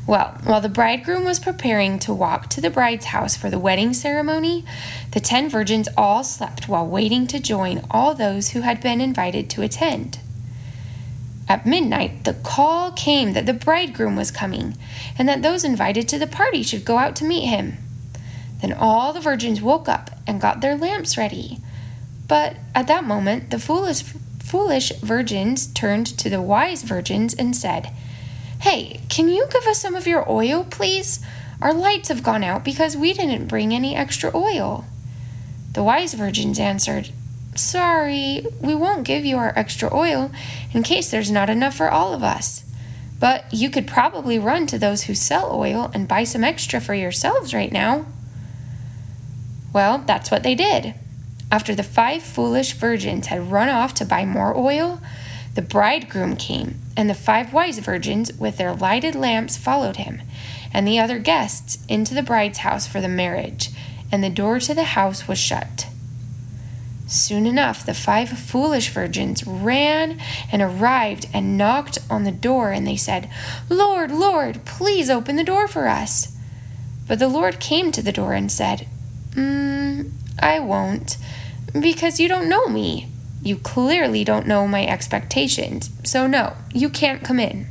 Well, 0.09 0.39
while 0.43 0.59
the 0.59 0.69
bridegroom 0.69 1.23
was 1.23 1.37
preparing 1.37 1.99
to 1.99 2.15
walk 2.15 2.49
to 2.49 2.61
the 2.61 2.71
bride's 2.71 3.05
house 3.05 3.37
for 3.37 3.51
the 3.51 3.59
wedding 3.59 3.93
ceremony, 3.93 4.65
the 5.11 5.19
ten 5.19 5.47
virgins 5.47 5.87
all 5.95 6.23
slept 6.23 6.67
while 6.67 6.87
waiting 6.87 7.27
to 7.27 7.39
join 7.39 7.85
all 7.91 8.15
those 8.15 8.49
who 8.49 8.61
had 8.61 8.81
been 8.81 9.01
invited 9.01 9.51
to 9.51 9.61
attend. 9.61 10.17
At 11.47 11.67
midnight, 11.67 12.23
the 12.23 12.33
call 12.33 12.91
came 12.91 13.33
that 13.33 13.45
the 13.45 13.53
bridegroom 13.53 14.15
was 14.15 14.31
coming, 14.31 14.75
and 15.15 15.29
that 15.29 15.43
those 15.43 15.63
invited 15.63 16.07
to 16.07 16.17
the 16.17 16.25
party 16.25 16.63
should 16.63 16.85
go 16.85 16.97
out 16.97 17.15
to 17.17 17.23
meet 17.23 17.45
him. 17.45 17.77
Then 18.61 18.73
all 18.73 19.13
the 19.13 19.21
virgins 19.21 19.61
woke 19.61 19.87
up 19.87 20.09
and 20.25 20.41
got 20.41 20.61
their 20.61 20.75
lamps 20.75 21.19
ready. 21.19 21.59
But 22.27 22.55
at 22.73 22.87
that 22.87 23.03
moment, 23.03 23.51
the 23.51 23.59
foolish, 23.59 24.01
foolish 24.39 24.91
virgins 25.03 25.67
turned 25.67 26.07
to 26.17 26.31
the 26.31 26.41
wise 26.41 26.81
virgins 26.81 27.35
and 27.35 27.55
said, 27.55 27.91
Hey, 28.59 28.99
can 29.07 29.29
you 29.29 29.47
give 29.49 29.65
us 29.67 29.81
some 29.81 29.95
of 29.95 30.05
your 30.05 30.29
oil, 30.29 30.65
please? 30.69 31.25
Our 31.61 31.73
lights 31.73 32.09
have 32.09 32.23
gone 32.23 32.43
out 32.43 32.65
because 32.65 32.97
we 32.97 33.13
didn't 33.13 33.47
bring 33.47 33.73
any 33.73 33.95
extra 33.95 34.35
oil. 34.35 34.85
The 35.73 35.83
wise 35.83 36.13
virgins 36.13 36.59
answered, 36.59 37.11
Sorry, 37.55 38.45
we 38.61 38.75
won't 38.75 39.05
give 39.05 39.23
you 39.23 39.37
our 39.37 39.53
extra 39.55 39.93
oil 39.95 40.31
in 40.73 40.83
case 40.83 41.09
there's 41.09 41.31
not 41.31 41.49
enough 41.49 41.75
for 41.75 41.89
all 41.89 42.13
of 42.13 42.21
us. 42.21 42.65
But 43.17 43.45
you 43.53 43.69
could 43.69 43.87
probably 43.87 44.37
run 44.37 44.67
to 44.67 44.77
those 44.77 45.03
who 45.03 45.15
sell 45.15 45.53
oil 45.53 45.89
and 45.93 46.07
buy 46.07 46.25
some 46.25 46.43
extra 46.43 46.81
for 46.81 46.93
yourselves 46.93 47.53
right 47.53 47.71
now. 47.71 48.07
Well, 49.71 49.99
that's 49.99 50.31
what 50.31 50.43
they 50.43 50.55
did. 50.55 50.95
After 51.49 51.73
the 51.73 51.83
five 51.83 52.23
foolish 52.23 52.73
virgins 52.73 53.27
had 53.27 53.51
run 53.51 53.69
off 53.69 53.93
to 53.95 54.05
buy 54.05 54.25
more 54.25 54.55
oil, 54.55 55.01
the 55.55 55.61
bridegroom 55.61 56.35
came, 56.35 56.79
and 56.99 57.09
the 57.09 57.13
five 57.13 57.53
wise 57.53 57.79
virgins 57.79 58.29
with 58.33 58.57
their 58.57 58.73
lighted 58.73 59.15
lamps 59.15 59.55
followed 59.55 59.95
him, 59.95 60.21
and 60.73 60.85
the 60.85 60.99
other 60.99 61.17
guests 61.17 61.77
into 61.87 62.13
the 62.13 62.21
bride's 62.21 62.57
house 62.57 62.85
for 62.85 62.99
the 62.99 63.07
marriage, 63.07 63.69
and 64.11 64.21
the 64.21 64.29
door 64.29 64.59
to 64.59 64.73
the 64.73 64.83
house 64.83 65.25
was 65.25 65.39
shut. 65.39 65.87
Soon 67.07 67.45
enough, 67.45 67.85
the 67.85 67.93
five 67.93 68.27
foolish 68.27 68.89
virgins 68.89 69.47
ran 69.47 70.19
and 70.51 70.61
arrived 70.61 71.25
and 71.33 71.57
knocked 71.57 71.99
on 72.09 72.25
the 72.25 72.33
door, 72.33 72.73
and 72.73 72.85
they 72.85 72.97
said, 72.97 73.29
Lord, 73.69 74.11
Lord, 74.11 74.65
please 74.65 75.09
open 75.09 75.37
the 75.37 75.43
door 75.45 75.69
for 75.69 75.87
us. 75.87 76.35
But 77.07 77.19
the 77.19 77.29
Lord 77.29 77.61
came 77.61 77.93
to 77.93 78.01
the 78.01 78.11
door 78.11 78.33
and 78.33 78.51
said, 78.51 78.89
mm, 79.35 80.11
I 80.37 80.59
won't, 80.59 81.15
because 81.71 82.19
you 82.19 82.27
don't 82.27 82.49
know 82.49 82.67
me. 82.67 83.07
You 83.41 83.55
clearly 83.55 84.23
don't 84.23 84.47
know 84.47 84.67
my 84.67 84.85
expectations, 84.85 85.89
so 86.03 86.27
no, 86.27 86.55
you 86.73 86.89
can't 86.89 87.23
come 87.23 87.39
in. 87.39 87.67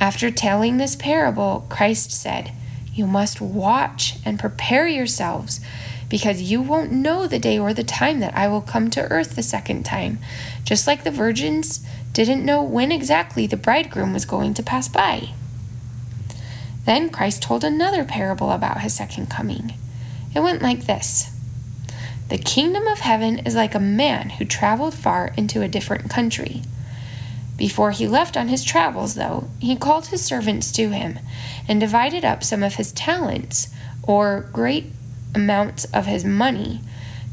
After 0.00 0.30
telling 0.30 0.76
this 0.78 0.96
parable, 0.96 1.66
Christ 1.68 2.10
said, 2.10 2.52
You 2.92 3.06
must 3.06 3.40
watch 3.40 4.16
and 4.24 4.40
prepare 4.40 4.88
yourselves, 4.88 5.60
because 6.08 6.42
you 6.42 6.60
won't 6.60 6.90
know 6.90 7.26
the 7.26 7.38
day 7.38 7.58
or 7.58 7.72
the 7.72 7.84
time 7.84 8.18
that 8.20 8.34
I 8.34 8.48
will 8.48 8.60
come 8.60 8.90
to 8.90 9.08
earth 9.10 9.36
the 9.36 9.42
second 9.42 9.84
time. 9.84 10.18
Just 10.64 10.86
like 10.86 11.04
the 11.04 11.10
virgins 11.10 11.86
didn't 12.12 12.44
know 12.44 12.62
when 12.62 12.90
exactly 12.90 13.46
the 13.46 13.56
bridegroom 13.56 14.12
was 14.12 14.24
going 14.24 14.54
to 14.54 14.62
pass 14.62 14.88
by. 14.88 15.30
Then 16.84 17.10
Christ 17.10 17.42
told 17.42 17.62
another 17.62 18.04
parable 18.04 18.50
about 18.50 18.80
his 18.80 18.94
second 18.94 19.30
coming. 19.30 19.74
It 20.34 20.40
went 20.40 20.62
like 20.62 20.86
this 20.86 21.30
The 22.30 22.38
kingdom 22.38 22.86
of 22.86 23.00
heaven 23.00 23.40
is 23.40 23.56
like 23.56 23.74
a 23.74 23.80
man 23.80 24.30
who 24.30 24.44
traveled 24.44 24.94
far 24.94 25.34
into 25.36 25.62
a 25.62 25.68
different 25.68 26.08
country. 26.08 26.62
Before 27.56 27.90
he 27.90 28.06
left 28.06 28.36
on 28.36 28.46
his 28.46 28.62
travels, 28.62 29.16
though, 29.16 29.48
he 29.58 29.74
called 29.74 30.06
his 30.06 30.24
servants 30.24 30.70
to 30.72 30.90
him 30.90 31.18
and 31.66 31.80
divided 31.80 32.24
up 32.24 32.44
some 32.44 32.62
of 32.62 32.76
his 32.76 32.92
talents, 32.92 33.66
or 34.04 34.48
great 34.52 34.92
amounts 35.34 35.86
of 35.86 36.06
his 36.06 36.24
money, 36.24 36.80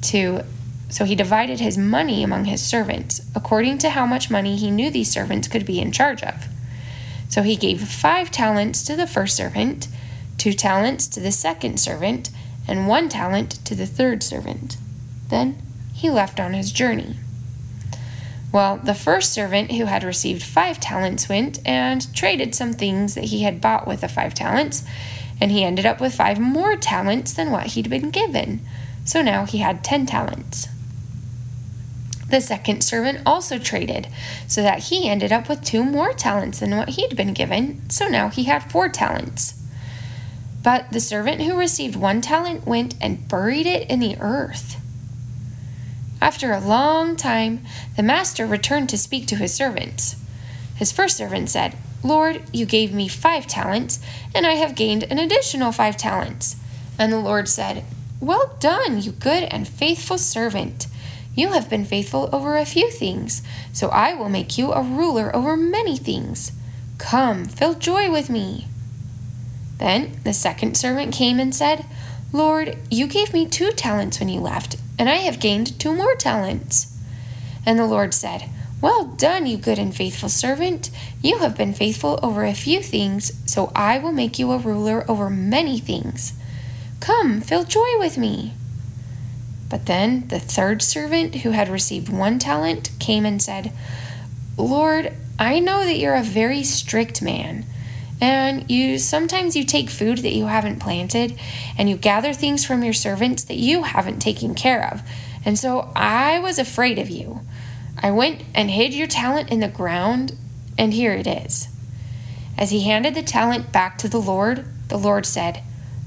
to 0.01 0.43
so 0.89 1.05
he 1.05 1.13
divided 1.13 1.59
his 1.59 1.77
money 1.77 2.23
among 2.23 2.45
his 2.45 2.65
servants, 2.65 3.21
according 3.35 3.77
to 3.77 3.91
how 3.91 4.07
much 4.07 4.31
money 4.31 4.55
he 4.55 4.71
knew 4.71 4.89
these 4.89 5.11
servants 5.11 5.47
could 5.47 5.65
be 5.65 5.79
in 5.79 5.91
charge 5.91 6.23
of. 6.23 6.47
So 7.29 7.43
he 7.43 7.55
gave 7.55 7.87
five 7.87 8.31
talents 8.31 8.81
to 8.85 8.95
the 8.95 9.05
first 9.05 9.37
servant, 9.37 9.89
two 10.39 10.53
talents 10.53 11.05
to 11.09 11.19
the 11.19 11.31
second 11.31 11.79
servant, 11.79 12.31
and 12.67 12.87
one 12.87 13.09
talent 13.09 13.63
to 13.65 13.75
the 13.75 13.85
third 13.85 14.23
servant. 14.23 14.77
Then 15.29 15.61
he 15.93 16.09
left 16.09 16.39
on 16.39 16.53
his 16.53 16.71
journey. 16.71 17.17
Well, 18.51 18.77
the 18.77 18.93
first 18.93 19.33
servant 19.33 19.71
who 19.73 19.85
had 19.85 20.03
received 20.03 20.43
five 20.43 20.79
talents 20.79 21.27
went 21.27 21.59
and 21.65 22.13
traded 22.15 22.55
some 22.55 22.73
things 22.73 23.13
that 23.15 23.25
he 23.25 23.43
had 23.43 23.61
bought 23.61 23.87
with 23.87 24.01
the 24.01 24.07
five 24.07 24.33
talents, 24.33 24.83
and 25.41 25.51
he 25.51 25.63
ended 25.63 25.85
up 25.85 25.99
with 25.99 26.15
five 26.15 26.39
more 26.39 26.75
talents 26.75 27.33
than 27.33 27.51
what 27.51 27.67
he'd 27.67 27.89
been 27.89 28.09
given. 28.09 28.61
So 29.05 29.21
now 29.21 29.45
he 29.45 29.59
had 29.59 29.83
ten 29.83 30.05
talents. 30.05 30.69
The 32.29 32.41
second 32.41 32.81
servant 32.81 33.21
also 33.25 33.57
traded, 33.57 34.07
so 34.47 34.61
that 34.61 34.85
he 34.85 35.09
ended 35.09 35.31
up 35.31 35.47
with 35.47 35.63
two 35.63 35.83
more 35.83 36.13
talents 36.13 36.59
than 36.59 36.75
what 36.75 36.89
he'd 36.89 37.15
been 37.15 37.33
given, 37.33 37.89
so 37.89 38.07
now 38.07 38.29
he 38.29 38.45
had 38.45 38.69
four 38.71 38.89
talents. 38.89 39.53
But 40.61 40.91
the 40.91 40.99
servant 40.99 41.41
who 41.41 41.57
received 41.57 41.95
one 41.95 42.19
talent 42.19 42.65
went 42.65 42.95
and 42.99 43.27
buried 43.27 43.65
it 43.65 43.89
in 43.89 43.99
the 43.99 44.17
earth. 44.19 44.81
After 46.21 46.51
a 46.51 46.59
long 46.59 47.15
time, 47.15 47.65
the 47.95 48.03
master 48.03 48.45
returned 48.45 48.89
to 48.89 48.97
speak 48.97 49.27
to 49.27 49.35
his 49.35 49.53
servants. 49.53 50.15
His 50.75 50.91
first 50.91 51.17
servant 51.17 51.49
said, 51.49 51.77
Lord, 52.03 52.43
you 52.53 52.65
gave 52.65 52.93
me 52.93 53.07
five 53.07 53.47
talents, 53.47 53.99
and 54.33 54.45
I 54.45 54.53
have 54.53 54.75
gained 54.75 55.03
an 55.03 55.19
additional 55.19 55.71
five 55.71 55.97
talents. 55.97 56.55
And 56.97 57.11
the 57.11 57.19
Lord 57.19 57.47
said, 57.47 57.83
Well 58.19 58.55
done, 58.59 59.01
you 59.01 59.11
good 59.11 59.43
and 59.43 59.67
faithful 59.67 60.17
servant. 60.17 60.87
You 61.35 61.49
have 61.49 61.69
been 61.69 61.85
faithful 61.85 62.29
over 62.33 62.57
a 62.57 62.65
few 62.65 62.89
things, 62.89 63.43
so 63.71 63.89
I 63.89 64.13
will 64.13 64.29
make 64.29 64.57
you 64.57 64.71
a 64.71 64.81
ruler 64.81 65.35
over 65.35 65.55
many 65.55 65.97
things. 65.97 66.51
Come, 66.97 67.45
fill 67.45 67.75
joy 67.75 68.11
with 68.11 68.29
me. 68.29 68.67
Then 69.77 70.19
the 70.23 70.33
second 70.33 70.77
servant 70.77 71.13
came 71.13 71.39
and 71.39 71.53
said, 71.53 71.85
Lord, 72.33 72.77
you 72.91 73.07
gave 73.07 73.33
me 73.33 73.45
two 73.45 73.71
talents 73.71 74.19
when 74.19 74.29
you 74.29 74.41
left, 74.41 74.75
and 74.99 75.09
I 75.09 75.17
have 75.17 75.39
gained 75.39 75.79
two 75.79 75.93
more 75.93 76.15
talents. 76.15 76.93
And 77.65 77.79
the 77.79 77.85
Lord 77.85 78.13
said, 78.13 78.49
Well 78.81 79.05
done, 79.05 79.45
you 79.45 79.57
good 79.57 79.79
and 79.79 79.95
faithful 79.95 80.29
servant. 80.29 80.89
You 81.21 81.39
have 81.39 81.57
been 81.57 81.73
faithful 81.73 82.19
over 82.21 82.43
a 82.43 82.53
few 82.53 82.81
things, 82.81 83.31
so 83.45 83.71
I 83.75 83.97
will 83.97 84.11
make 84.11 84.37
you 84.37 84.51
a 84.51 84.57
ruler 84.57 85.09
over 85.09 85.29
many 85.29 85.79
things. 85.79 86.33
Come, 86.99 87.41
feel 87.41 87.63
joy 87.63 87.97
with 87.97 88.17
me. 88.17 88.53
But 89.69 89.85
then 89.85 90.27
the 90.27 90.39
third 90.39 90.81
servant, 90.81 91.35
who 91.35 91.51
had 91.51 91.69
received 91.69 92.09
one 92.09 92.39
talent, 92.39 92.89
came 92.99 93.25
and 93.25 93.41
said, 93.41 93.71
Lord, 94.57 95.13
I 95.39 95.59
know 95.59 95.85
that 95.85 95.99
you're 95.99 96.15
a 96.15 96.23
very 96.23 96.63
strict 96.63 97.21
man, 97.21 97.65
and 98.19 98.69
you 98.69 98.97
sometimes 98.97 99.55
you 99.55 99.63
take 99.63 99.89
food 99.89 100.19
that 100.19 100.33
you 100.33 100.45
haven't 100.47 100.79
planted, 100.79 101.39
and 101.77 101.89
you 101.89 101.97
gather 101.97 102.33
things 102.33 102.65
from 102.65 102.83
your 102.83 102.93
servants 102.93 103.43
that 103.45 103.57
you 103.57 103.83
haven't 103.83 104.19
taken 104.19 104.55
care 104.55 104.89
of. 104.91 105.01
And 105.45 105.57
so 105.57 105.91
I 105.95 106.39
was 106.39 106.59
afraid 106.59 106.99
of 106.99 107.09
you. 107.09 107.41
I 107.99 108.11
went 108.11 108.43
and 108.53 108.69
hid 108.69 108.93
your 108.93 109.07
talent 109.07 109.49
in 109.49 109.59
the 109.59 109.67
ground, 109.67 110.35
and 110.77 110.93
here 110.93 111.13
it 111.13 111.27
is. 111.27 111.69
As 112.57 112.71
he 112.71 112.81
handed 112.81 113.13
the 113.15 113.23
talent 113.23 113.71
back 113.71 113.97
to 113.99 114.07
the 114.07 114.19
Lord, 114.19 114.65
the 114.87 114.97
Lord 114.97 115.25
said, 115.25 115.61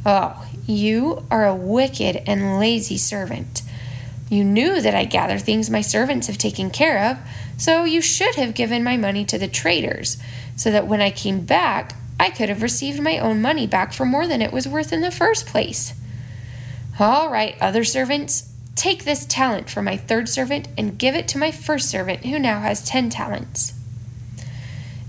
Oh, 0.05 0.47
you 0.67 1.27
are 1.31 1.47
a 1.47 1.55
wicked 1.55 2.23
and 2.27 2.59
lazy 2.59 2.97
servant. 2.97 3.63
You 4.29 4.45
knew 4.45 4.81
that 4.81 4.95
I 4.95 5.05
gather 5.05 5.39
things 5.39 5.71
my 5.71 5.81
servants 5.81 6.29
have 6.29 6.39
taken 6.39 6.71
care 6.71 7.11
of, 7.11 7.19
so 7.57 7.85
you 7.85 8.01
should 8.01 8.37
have 8.37 8.55
given 8.55 8.83
my 8.83 8.97
money 8.97 9.25
to 9.27 9.39
the 9.39 9.49
traders, 9.49 10.17
so 10.61 10.71
that 10.71 10.87
when 10.87 11.01
I 11.01 11.11
came 11.11 11.41
back, 11.41 11.95
I 12.21 12.29
could 12.29 12.51
have 12.51 12.61
received 12.61 13.01
my 13.01 13.19
own 13.19 13.41
money 13.41 13.67
back 13.67 13.95
for 13.95 14.05
more 14.05 14.27
than 14.27 14.43
it 14.43 14.53
was 14.53 14.69
worth 14.69 14.93
in 14.93 15.01
the 15.01 15.11
first 15.11 15.47
place. 15.47 15.95
All 16.99 17.31
right, 17.31 17.57
other 17.63 17.83
servants, 17.83 18.53
take 18.75 19.05
this 19.05 19.25
talent 19.25 19.71
from 19.71 19.87
my 19.87 19.97
third 19.97 20.29
servant 20.29 20.69
and 20.77 20.99
give 20.99 21.15
it 21.15 21.27
to 21.29 21.39
my 21.39 21.51
first 21.51 21.89
servant, 21.89 22.27
who 22.27 22.39
now 22.39 22.61
has 22.61 22.85
ten 22.85 23.09
talents. 23.09 23.73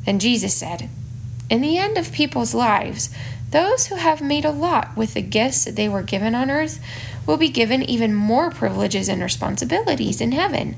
Then 0.05 0.19
Jesus 0.19 0.55
said, 0.55 0.87
In 1.49 1.59
the 1.59 1.77
end 1.77 1.97
of 1.97 2.13
people's 2.13 2.53
lives, 2.53 3.13
those 3.49 3.87
who 3.87 3.95
have 3.95 4.21
made 4.21 4.45
a 4.45 4.51
lot 4.51 4.95
with 4.95 5.15
the 5.15 5.21
gifts 5.21 5.65
that 5.65 5.75
they 5.75 5.89
were 5.89 6.01
given 6.01 6.33
on 6.33 6.49
earth 6.49 6.79
will 7.27 7.35
be 7.35 7.49
given 7.49 7.83
even 7.83 8.13
more 8.13 8.51
privileges 8.51 9.09
and 9.09 9.21
responsibilities 9.21 10.21
in 10.21 10.31
heaven. 10.31 10.77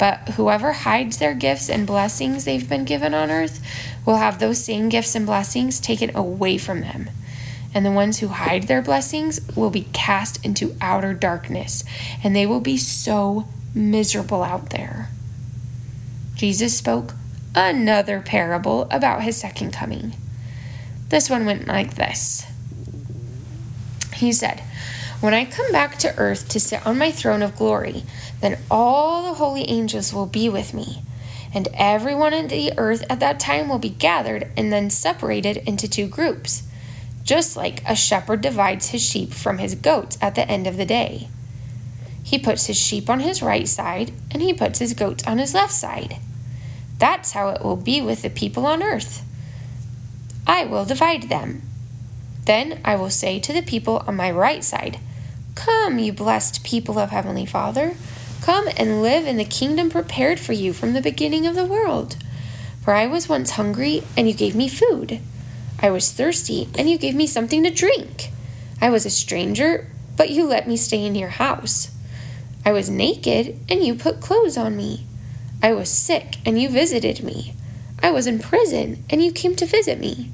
But 0.00 0.30
whoever 0.30 0.72
hides 0.72 1.18
their 1.18 1.34
gifts 1.34 1.68
and 1.68 1.86
blessings 1.86 2.46
they've 2.46 2.66
been 2.66 2.86
given 2.86 3.12
on 3.12 3.30
earth 3.30 3.60
will 4.06 4.16
have 4.16 4.38
those 4.38 4.64
same 4.64 4.88
gifts 4.88 5.14
and 5.14 5.26
blessings 5.26 5.78
taken 5.78 6.16
away 6.16 6.56
from 6.56 6.80
them. 6.80 7.10
And 7.74 7.84
the 7.84 7.92
ones 7.92 8.18
who 8.18 8.28
hide 8.28 8.62
their 8.62 8.80
blessings 8.80 9.40
will 9.54 9.68
be 9.68 9.88
cast 9.92 10.42
into 10.42 10.74
outer 10.80 11.12
darkness, 11.12 11.84
and 12.24 12.34
they 12.34 12.46
will 12.46 12.62
be 12.62 12.78
so 12.78 13.46
miserable 13.74 14.42
out 14.42 14.70
there. 14.70 15.10
Jesus 16.34 16.78
spoke 16.78 17.12
another 17.54 18.22
parable 18.22 18.88
about 18.90 19.22
his 19.22 19.36
second 19.36 19.72
coming. 19.74 20.14
This 21.10 21.28
one 21.28 21.44
went 21.44 21.68
like 21.68 21.96
this 21.96 22.46
He 24.14 24.32
said, 24.32 24.62
When 25.20 25.34
I 25.34 25.44
come 25.44 25.70
back 25.70 25.98
to 25.98 26.16
earth 26.16 26.48
to 26.48 26.58
sit 26.58 26.86
on 26.86 26.96
my 26.96 27.10
throne 27.10 27.42
of 27.42 27.56
glory, 27.56 28.04
then 28.40 28.58
all 28.70 29.22
the 29.22 29.34
holy 29.34 29.68
angels 29.68 30.14
will 30.14 30.24
be 30.24 30.48
with 30.48 30.72
me. 30.72 31.02
And 31.52 31.68
everyone 31.74 32.32
on 32.32 32.48
the 32.48 32.72
earth 32.78 33.04
at 33.10 33.20
that 33.20 33.38
time 33.38 33.68
will 33.68 33.78
be 33.78 33.90
gathered 33.90 34.50
and 34.56 34.72
then 34.72 34.88
separated 34.88 35.58
into 35.58 35.86
two 35.86 36.06
groups, 36.06 36.62
just 37.22 37.54
like 37.54 37.82
a 37.86 37.94
shepherd 37.94 38.40
divides 38.40 38.88
his 38.88 39.02
sheep 39.02 39.34
from 39.34 39.58
his 39.58 39.74
goats 39.74 40.16
at 40.22 40.36
the 40.36 40.48
end 40.48 40.66
of 40.66 40.78
the 40.78 40.86
day. 40.86 41.28
He 42.22 42.38
puts 42.38 42.64
his 42.64 42.78
sheep 42.78 43.10
on 43.10 43.20
his 43.20 43.42
right 43.42 43.68
side 43.68 44.12
and 44.30 44.40
he 44.40 44.54
puts 44.54 44.78
his 44.78 44.94
goats 44.94 45.26
on 45.26 45.36
his 45.36 45.52
left 45.52 45.74
side. 45.74 46.16
That's 46.96 47.32
how 47.32 47.50
it 47.50 47.62
will 47.62 47.76
be 47.76 48.00
with 48.00 48.22
the 48.22 48.30
people 48.30 48.64
on 48.64 48.82
earth. 48.82 49.22
I 50.46 50.64
will 50.64 50.86
divide 50.86 51.24
them. 51.24 51.60
Then 52.46 52.80
I 52.86 52.96
will 52.96 53.10
say 53.10 53.38
to 53.40 53.52
the 53.52 53.62
people 53.62 54.02
on 54.06 54.16
my 54.16 54.30
right 54.30 54.64
side, 54.64 54.98
Come, 55.54 55.98
you 55.98 56.12
blessed 56.12 56.64
people 56.64 56.98
of 56.98 57.10
Heavenly 57.10 57.46
Father, 57.46 57.96
come 58.42 58.68
and 58.76 59.02
live 59.02 59.26
in 59.26 59.36
the 59.36 59.44
kingdom 59.44 59.90
prepared 59.90 60.38
for 60.38 60.52
you 60.52 60.72
from 60.72 60.92
the 60.92 61.02
beginning 61.02 61.46
of 61.46 61.54
the 61.54 61.64
world. 61.64 62.16
For 62.82 62.94
I 62.94 63.06
was 63.06 63.28
once 63.28 63.50
hungry, 63.50 64.02
and 64.16 64.28
you 64.28 64.34
gave 64.34 64.54
me 64.54 64.68
food. 64.68 65.20
I 65.80 65.90
was 65.90 66.12
thirsty, 66.12 66.68
and 66.78 66.88
you 66.88 66.98
gave 66.98 67.14
me 67.14 67.26
something 67.26 67.62
to 67.64 67.70
drink. 67.70 68.30
I 68.80 68.90
was 68.90 69.04
a 69.04 69.10
stranger, 69.10 69.86
but 70.16 70.30
you 70.30 70.46
let 70.46 70.68
me 70.68 70.76
stay 70.76 71.04
in 71.04 71.14
your 71.14 71.28
house. 71.28 71.90
I 72.64 72.72
was 72.72 72.88
naked, 72.88 73.58
and 73.68 73.84
you 73.84 73.94
put 73.94 74.20
clothes 74.20 74.56
on 74.56 74.76
me. 74.76 75.06
I 75.62 75.72
was 75.72 75.90
sick, 75.90 76.36
and 76.46 76.60
you 76.60 76.68
visited 76.70 77.22
me. 77.22 77.54
I 78.02 78.10
was 78.10 78.26
in 78.26 78.38
prison, 78.38 79.04
and 79.10 79.22
you 79.22 79.32
came 79.32 79.56
to 79.56 79.66
visit 79.66 79.98
me. 79.98 80.30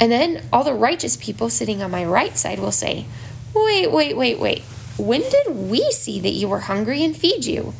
And 0.00 0.10
then 0.12 0.44
all 0.52 0.64
the 0.64 0.74
righteous 0.74 1.16
people 1.16 1.48
sitting 1.48 1.82
on 1.82 1.90
my 1.90 2.04
right 2.04 2.36
side 2.36 2.58
will 2.58 2.72
say, 2.72 3.06
Wait, 3.54 3.90
wait, 3.90 4.16
wait, 4.16 4.38
wait. 4.38 4.62
When 4.98 5.22
did 5.22 5.54
we 5.54 5.90
see 5.92 6.20
that 6.20 6.30
you 6.30 6.48
were 6.48 6.60
hungry 6.60 7.04
and 7.04 7.16
feed 7.16 7.44
you? 7.44 7.74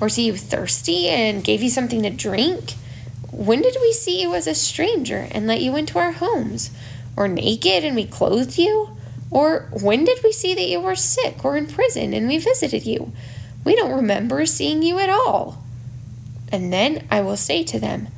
Or 0.00 0.08
see 0.08 0.26
you 0.26 0.36
thirsty 0.36 1.08
and 1.08 1.44
gave 1.44 1.62
you 1.62 1.70
something 1.70 2.02
to 2.02 2.10
drink? 2.10 2.74
When 3.30 3.62
did 3.62 3.76
we 3.80 3.92
see 3.92 4.20
you 4.20 4.34
as 4.34 4.46
a 4.46 4.54
stranger 4.54 5.28
and 5.30 5.46
let 5.46 5.60
you 5.60 5.76
into 5.76 5.98
our 5.98 6.12
homes? 6.12 6.70
Or 7.16 7.28
naked 7.28 7.84
and 7.84 7.96
we 7.96 8.06
clothed 8.06 8.58
you? 8.58 8.90
Or 9.30 9.68
when 9.72 10.04
did 10.04 10.20
we 10.24 10.32
see 10.32 10.54
that 10.54 10.68
you 10.68 10.80
were 10.80 10.96
sick 10.96 11.44
or 11.44 11.56
in 11.56 11.66
prison 11.66 12.12
and 12.12 12.26
we 12.26 12.38
visited 12.38 12.84
you? 12.84 13.12
We 13.64 13.76
don't 13.76 13.92
remember 13.92 14.46
seeing 14.46 14.82
you 14.82 14.98
at 14.98 15.10
all. 15.10 15.62
And 16.50 16.72
then 16.72 17.06
I 17.10 17.20
will 17.20 17.36
say 17.36 17.62
to 17.64 17.78
them, 17.78 18.08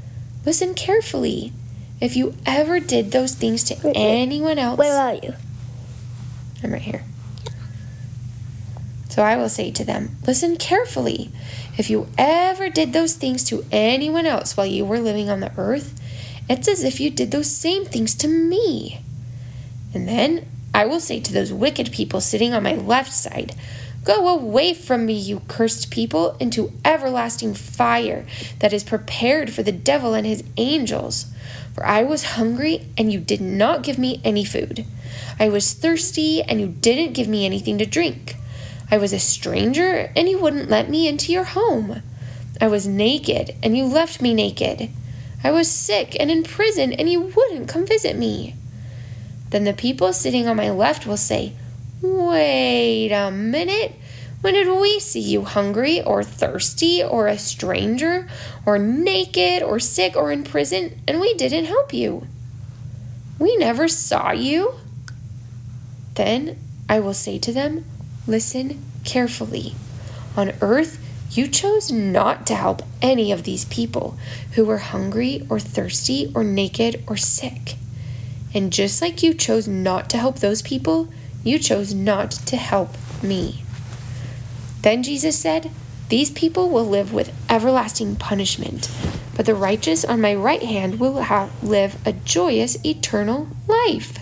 Listen 0.47 0.75
carefully. 0.75 1.53
If 2.01 2.17
you 2.17 2.35
ever 2.47 2.81
did 2.81 3.13
those 3.13 3.35
things 3.35 3.63
to 3.65 3.77
wait, 3.83 3.97
anyone 3.97 4.59
else. 4.59 4.79
Where 4.79 4.99
are 4.99 5.15
you? 5.15 5.35
I'm 6.63 6.73
right 6.73 6.83
here. 6.83 7.05
So 9.09 9.23
I 9.23 9.37
will 9.37 9.49
say 9.49 9.71
to 9.73 9.85
them, 9.85 10.17
Listen 10.27 10.57
carefully. 10.57 11.31
If 11.77 11.91
you 11.91 12.09
ever 12.17 12.71
did 12.71 12.93
those 12.93 13.15
things 13.15 13.45
to 13.45 13.65
anyone 13.71 14.27
else 14.27 14.57
while 14.57 14.67
you 14.67 14.85
were 14.85 15.01
living 15.01 15.29
on 15.29 15.41
the 15.41 15.53
earth, 15.59 16.01
it's 16.49 16.69
as 16.69 16.83
if 16.83 17.01
you 17.01 17.11
did 17.11 17.31
those 17.31 17.51
same 17.51 17.85
things 17.85 18.15
to 18.17 18.29
me. 18.29 19.01
And 19.95 20.09
then 20.09 20.47
I 20.75 20.87
will 20.87 21.01
say 21.01 21.21
to 21.21 21.33
those 21.33 21.53
wicked 21.53 21.93
people 21.93 22.21
sitting 22.21 22.55
on 22.55 22.63
my 22.63 22.75
left 22.75 23.13
side, 23.13 23.55
Go 24.05 24.29
away 24.29 24.75
from 24.75 25.07
me, 25.07 25.13
you 25.13 25.43
cursed 25.47 25.91
people, 25.93 26.37
into 26.41 26.73
everlasting 26.85 27.55
fire 27.55 28.27
that 28.59 28.73
is 28.73 28.83
prepared 28.83 29.53
for 29.53 29.63
the 29.63 29.71
devil 29.71 30.13
and 30.15 30.27
his 30.27 30.43
angels. 30.57 31.27
For 31.75 31.87
I 31.87 32.03
was 32.03 32.35
hungry, 32.35 32.89
and 32.99 33.13
you 33.13 33.21
did 33.21 33.41
not 33.41 33.85
give 33.85 33.99
me 33.99 34.21
any 34.25 34.45
food. 34.45 34.85
I 35.39 35.49
was 35.49 35.73
thirsty, 35.73 36.43
and 36.43 36.61
you 36.61 36.67
didn't 36.67 37.13
give 37.13 37.29
me 37.29 37.47
anything 37.47 37.79
to 37.79 37.87
drink. 37.87 38.35
I 38.91 38.99
was 38.99 39.13
a 39.13 39.21
stranger, 39.21 40.13
and 40.17 40.29
you 40.29 40.39
wouldn't 40.39 40.69
let 40.69 40.91
me 40.91 41.07
into 41.07 41.33
your 41.33 41.45
home. 41.45 42.03
I 42.61 42.67
was 42.67 42.87
naked, 42.87 43.55
and 43.63 43.77
you 43.77 43.85
left 43.85 44.21
me 44.21 44.35
naked. 44.35 44.91
I 45.45 45.51
was 45.53 45.71
sick 45.71 46.17
and 46.19 46.31
in 46.31 46.43
prison, 46.43 46.93
and 46.93 47.09
you 47.09 47.21
wouldn't 47.21 47.69
come 47.69 47.87
visit 47.87 48.17
me. 48.17 48.57
Then 49.51 49.65
the 49.65 49.73
people 49.73 50.13
sitting 50.13 50.49
on 50.49 50.57
my 50.57 50.71
left 50.71 51.07
will 51.07 51.17
say, 51.17 51.55
Wait 52.03 53.13
a 53.13 53.31
minute. 53.31 53.95
When 54.41 54.55
did 54.55 54.67
we 54.67 54.99
see 54.99 55.21
you 55.21 55.45
hungry 55.45 56.03
or 56.03 56.25
thirsty 56.25 57.01
or 57.01 57.29
a 57.29 57.39
stranger 57.39 58.29
or 58.67 58.77
naked 58.77 59.63
or 59.63 59.79
sick 59.79 60.17
or 60.17 60.33
in 60.33 60.43
prison 60.43 61.01
and 61.07 61.21
we 61.21 61.35
didn't 61.35 61.67
help 61.67 61.93
you? 61.93 62.27
We 63.39 63.57
never 63.57 63.87
saw 63.87 64.33
you. 64.33 64.75
Then 66.15 66.59
I 66.89 66.99
will 66.99 67.15
say 67.15 67.39
to 67.39 67.53
them, 67.53 67.85
Listen 68.27 68.85
carefully. 69.05 69.77
On 70.37 70.53
earth, 70.61 70.99
you 71.31 71.47
chose 71.47 71.93
not 71.93 72.49
to 72.49 72.57
help 72.57 72.83
any 73.01 73.31
of 73.31 73.45
these 73.45 73.65
people 73.67 74.19
who 74.55 74.65
were 74.65 74.79
hungry 74.79 75.47
or 75.49 75.61
thirsty 75.61 76.33
or 76.35 76.43
naked 76.43 77.05
or 77.07 77.17
sick. 77.17 77.77
And 78.53 78.73
just 78.73 79.01
like 79.01 79.23
you 79.23 79.35
chose 79.35 79.69
not 79.69 80.11
to 80.11 80.19
help 80.19 80.41
those 80.41 80.63
people, 80.63 81.09
you 81.45 81.59
chose 81.59 81.95
not 81.95 82.31
to 82.31 82.57
help 82.57 82.97
me. 83.23 83.63
Then 84.83 85.03
Jesus 85.03 85.39
said, 85.39 85.71
These 86.09 86.31
people 86.31 86.71
will 86.71 86.87
live 86.87 87.13
with 87.13 87.33
everlasting 87.49 88.17
punishment, 88.17 88.91
but 89.37 89.47
the 89.47 89.55
righteous 89.55 90.05
on 90.05 90.21
my 90.21 90.35
right 90.35 90.63
hand 90.63 91.01
will 91.01 91.23
have, 91.23 91.51
live 91.63 91.97
a 92.07 92.13
joyous 92.13 92.77
eternal 92.85 93.49
life. 93.67 94.19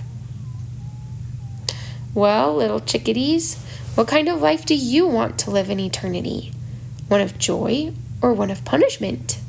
Well, 2.15 2.57
little 2.57 2.81
chickadees, 2.81 3.63
what 3.95 4.09
kind 4.09 4.29
of 4.29 4.41
life 4.41 4.65
do 4.65 4.75
you 4.75 5.07
want 5.07 5.39
to 5.41 5.51
live 5.51 5.71
in 5.71 5.81
eternity? 5.81 6.53
One 7.09 7.21
of 7.21 7.39
joy 7.39 7.93
or 8.23 8.33
one 8.33 8.51
of 8.51 8.65
punishment? 8.65 9.39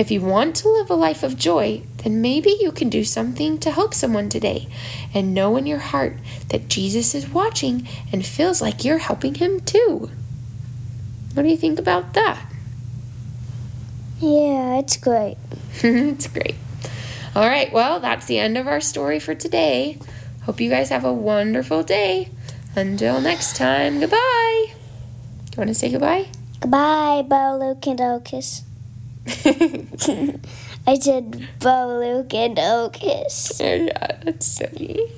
If 0.00 0.10
you 0.10 0.22
want 0.22 0.56
to 0.56 0.70
live 0.70 0.88
a 0.88 0.94
life 0.94 1.22
of 1.22 1.36
joy, 1.36 1.82
then 1.98 2.22
maybe 2.22 2.56
you 2.58 2.72
can 2.72 2.88
do 2.88 3.04
something 3.04 3.58
to 3.58 3.70
help 3.70 3.92
someone 3.92 4.30
today 4.30 4.66
and 5.12 5.34
know 5.34 5.58
in 5.58 5.66
your 5.66 5.78
heart 5.78 6.16
that 6.48 6.68
Jesus 6.68 7.14
is 7.14 7.28
watching 7.28 7.86
and 8.10 8.24
feels 8.24 8.62
like 8.62 8.82
you're 8.82 8.96
helping 8.96 9.34
him 9.34 9.60
too. 9.60 10.10
What 11.34 11.42
do 11.42 11.50
you 11.50 11.56
think 11.58 11.78
about 11.78 12.14
that? 12.14 12.40
Yeah, 14.20 14.78
it's 14.78 14.96
great. 14.96 15.36
it's 15.82 16.28
great. 16.28 16.54
All 17.34 17.46
right, 17.46 17.70
well, 17.70 18.00
that's 18.00 18.24
the 18.24 18.38
end 18.38 18.56
of 18.56 18.66
our 18.66 18.80
story 18.80 19.20
for 19.20 19.34
today. 19.34 19.98
Hope 20.44 20.62
you 20.62 20.70
guys 20.70 20.88
have 20.88 21.04
a 21.04 21.12
wonderful 21.12 21.82
day. 21.82 22.30
Until 22.74 23.20
next 23.20 23.54
time, 23.54 24.00
goodbye. 24.00 24.64
Do 24.68 24.72
you 24.72 25.58
want 25.58 25.68
to 25.68 25.74
say 25.74 25.90
goodbye? 25.90 26.28
Goodbye, 26.60 27.22
Bo, 27.28 27.58
Luke, 27.60 27.86
and 27.86 27.98
Ocus. 27.98 28.62
I 30.86 30.98
said, 30.98 31.48
Bo, 31.60 31.98
Luke, 32.00 32.34
and 32.34 32.58
uh, 32.58 32.88
Okus. 32.88 33.60
Oh, 33.60 33.64
yeah, 33.84 34.18
that's 34.22 34.46
silly. 34.46 35.10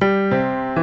uh. 0.00 0.78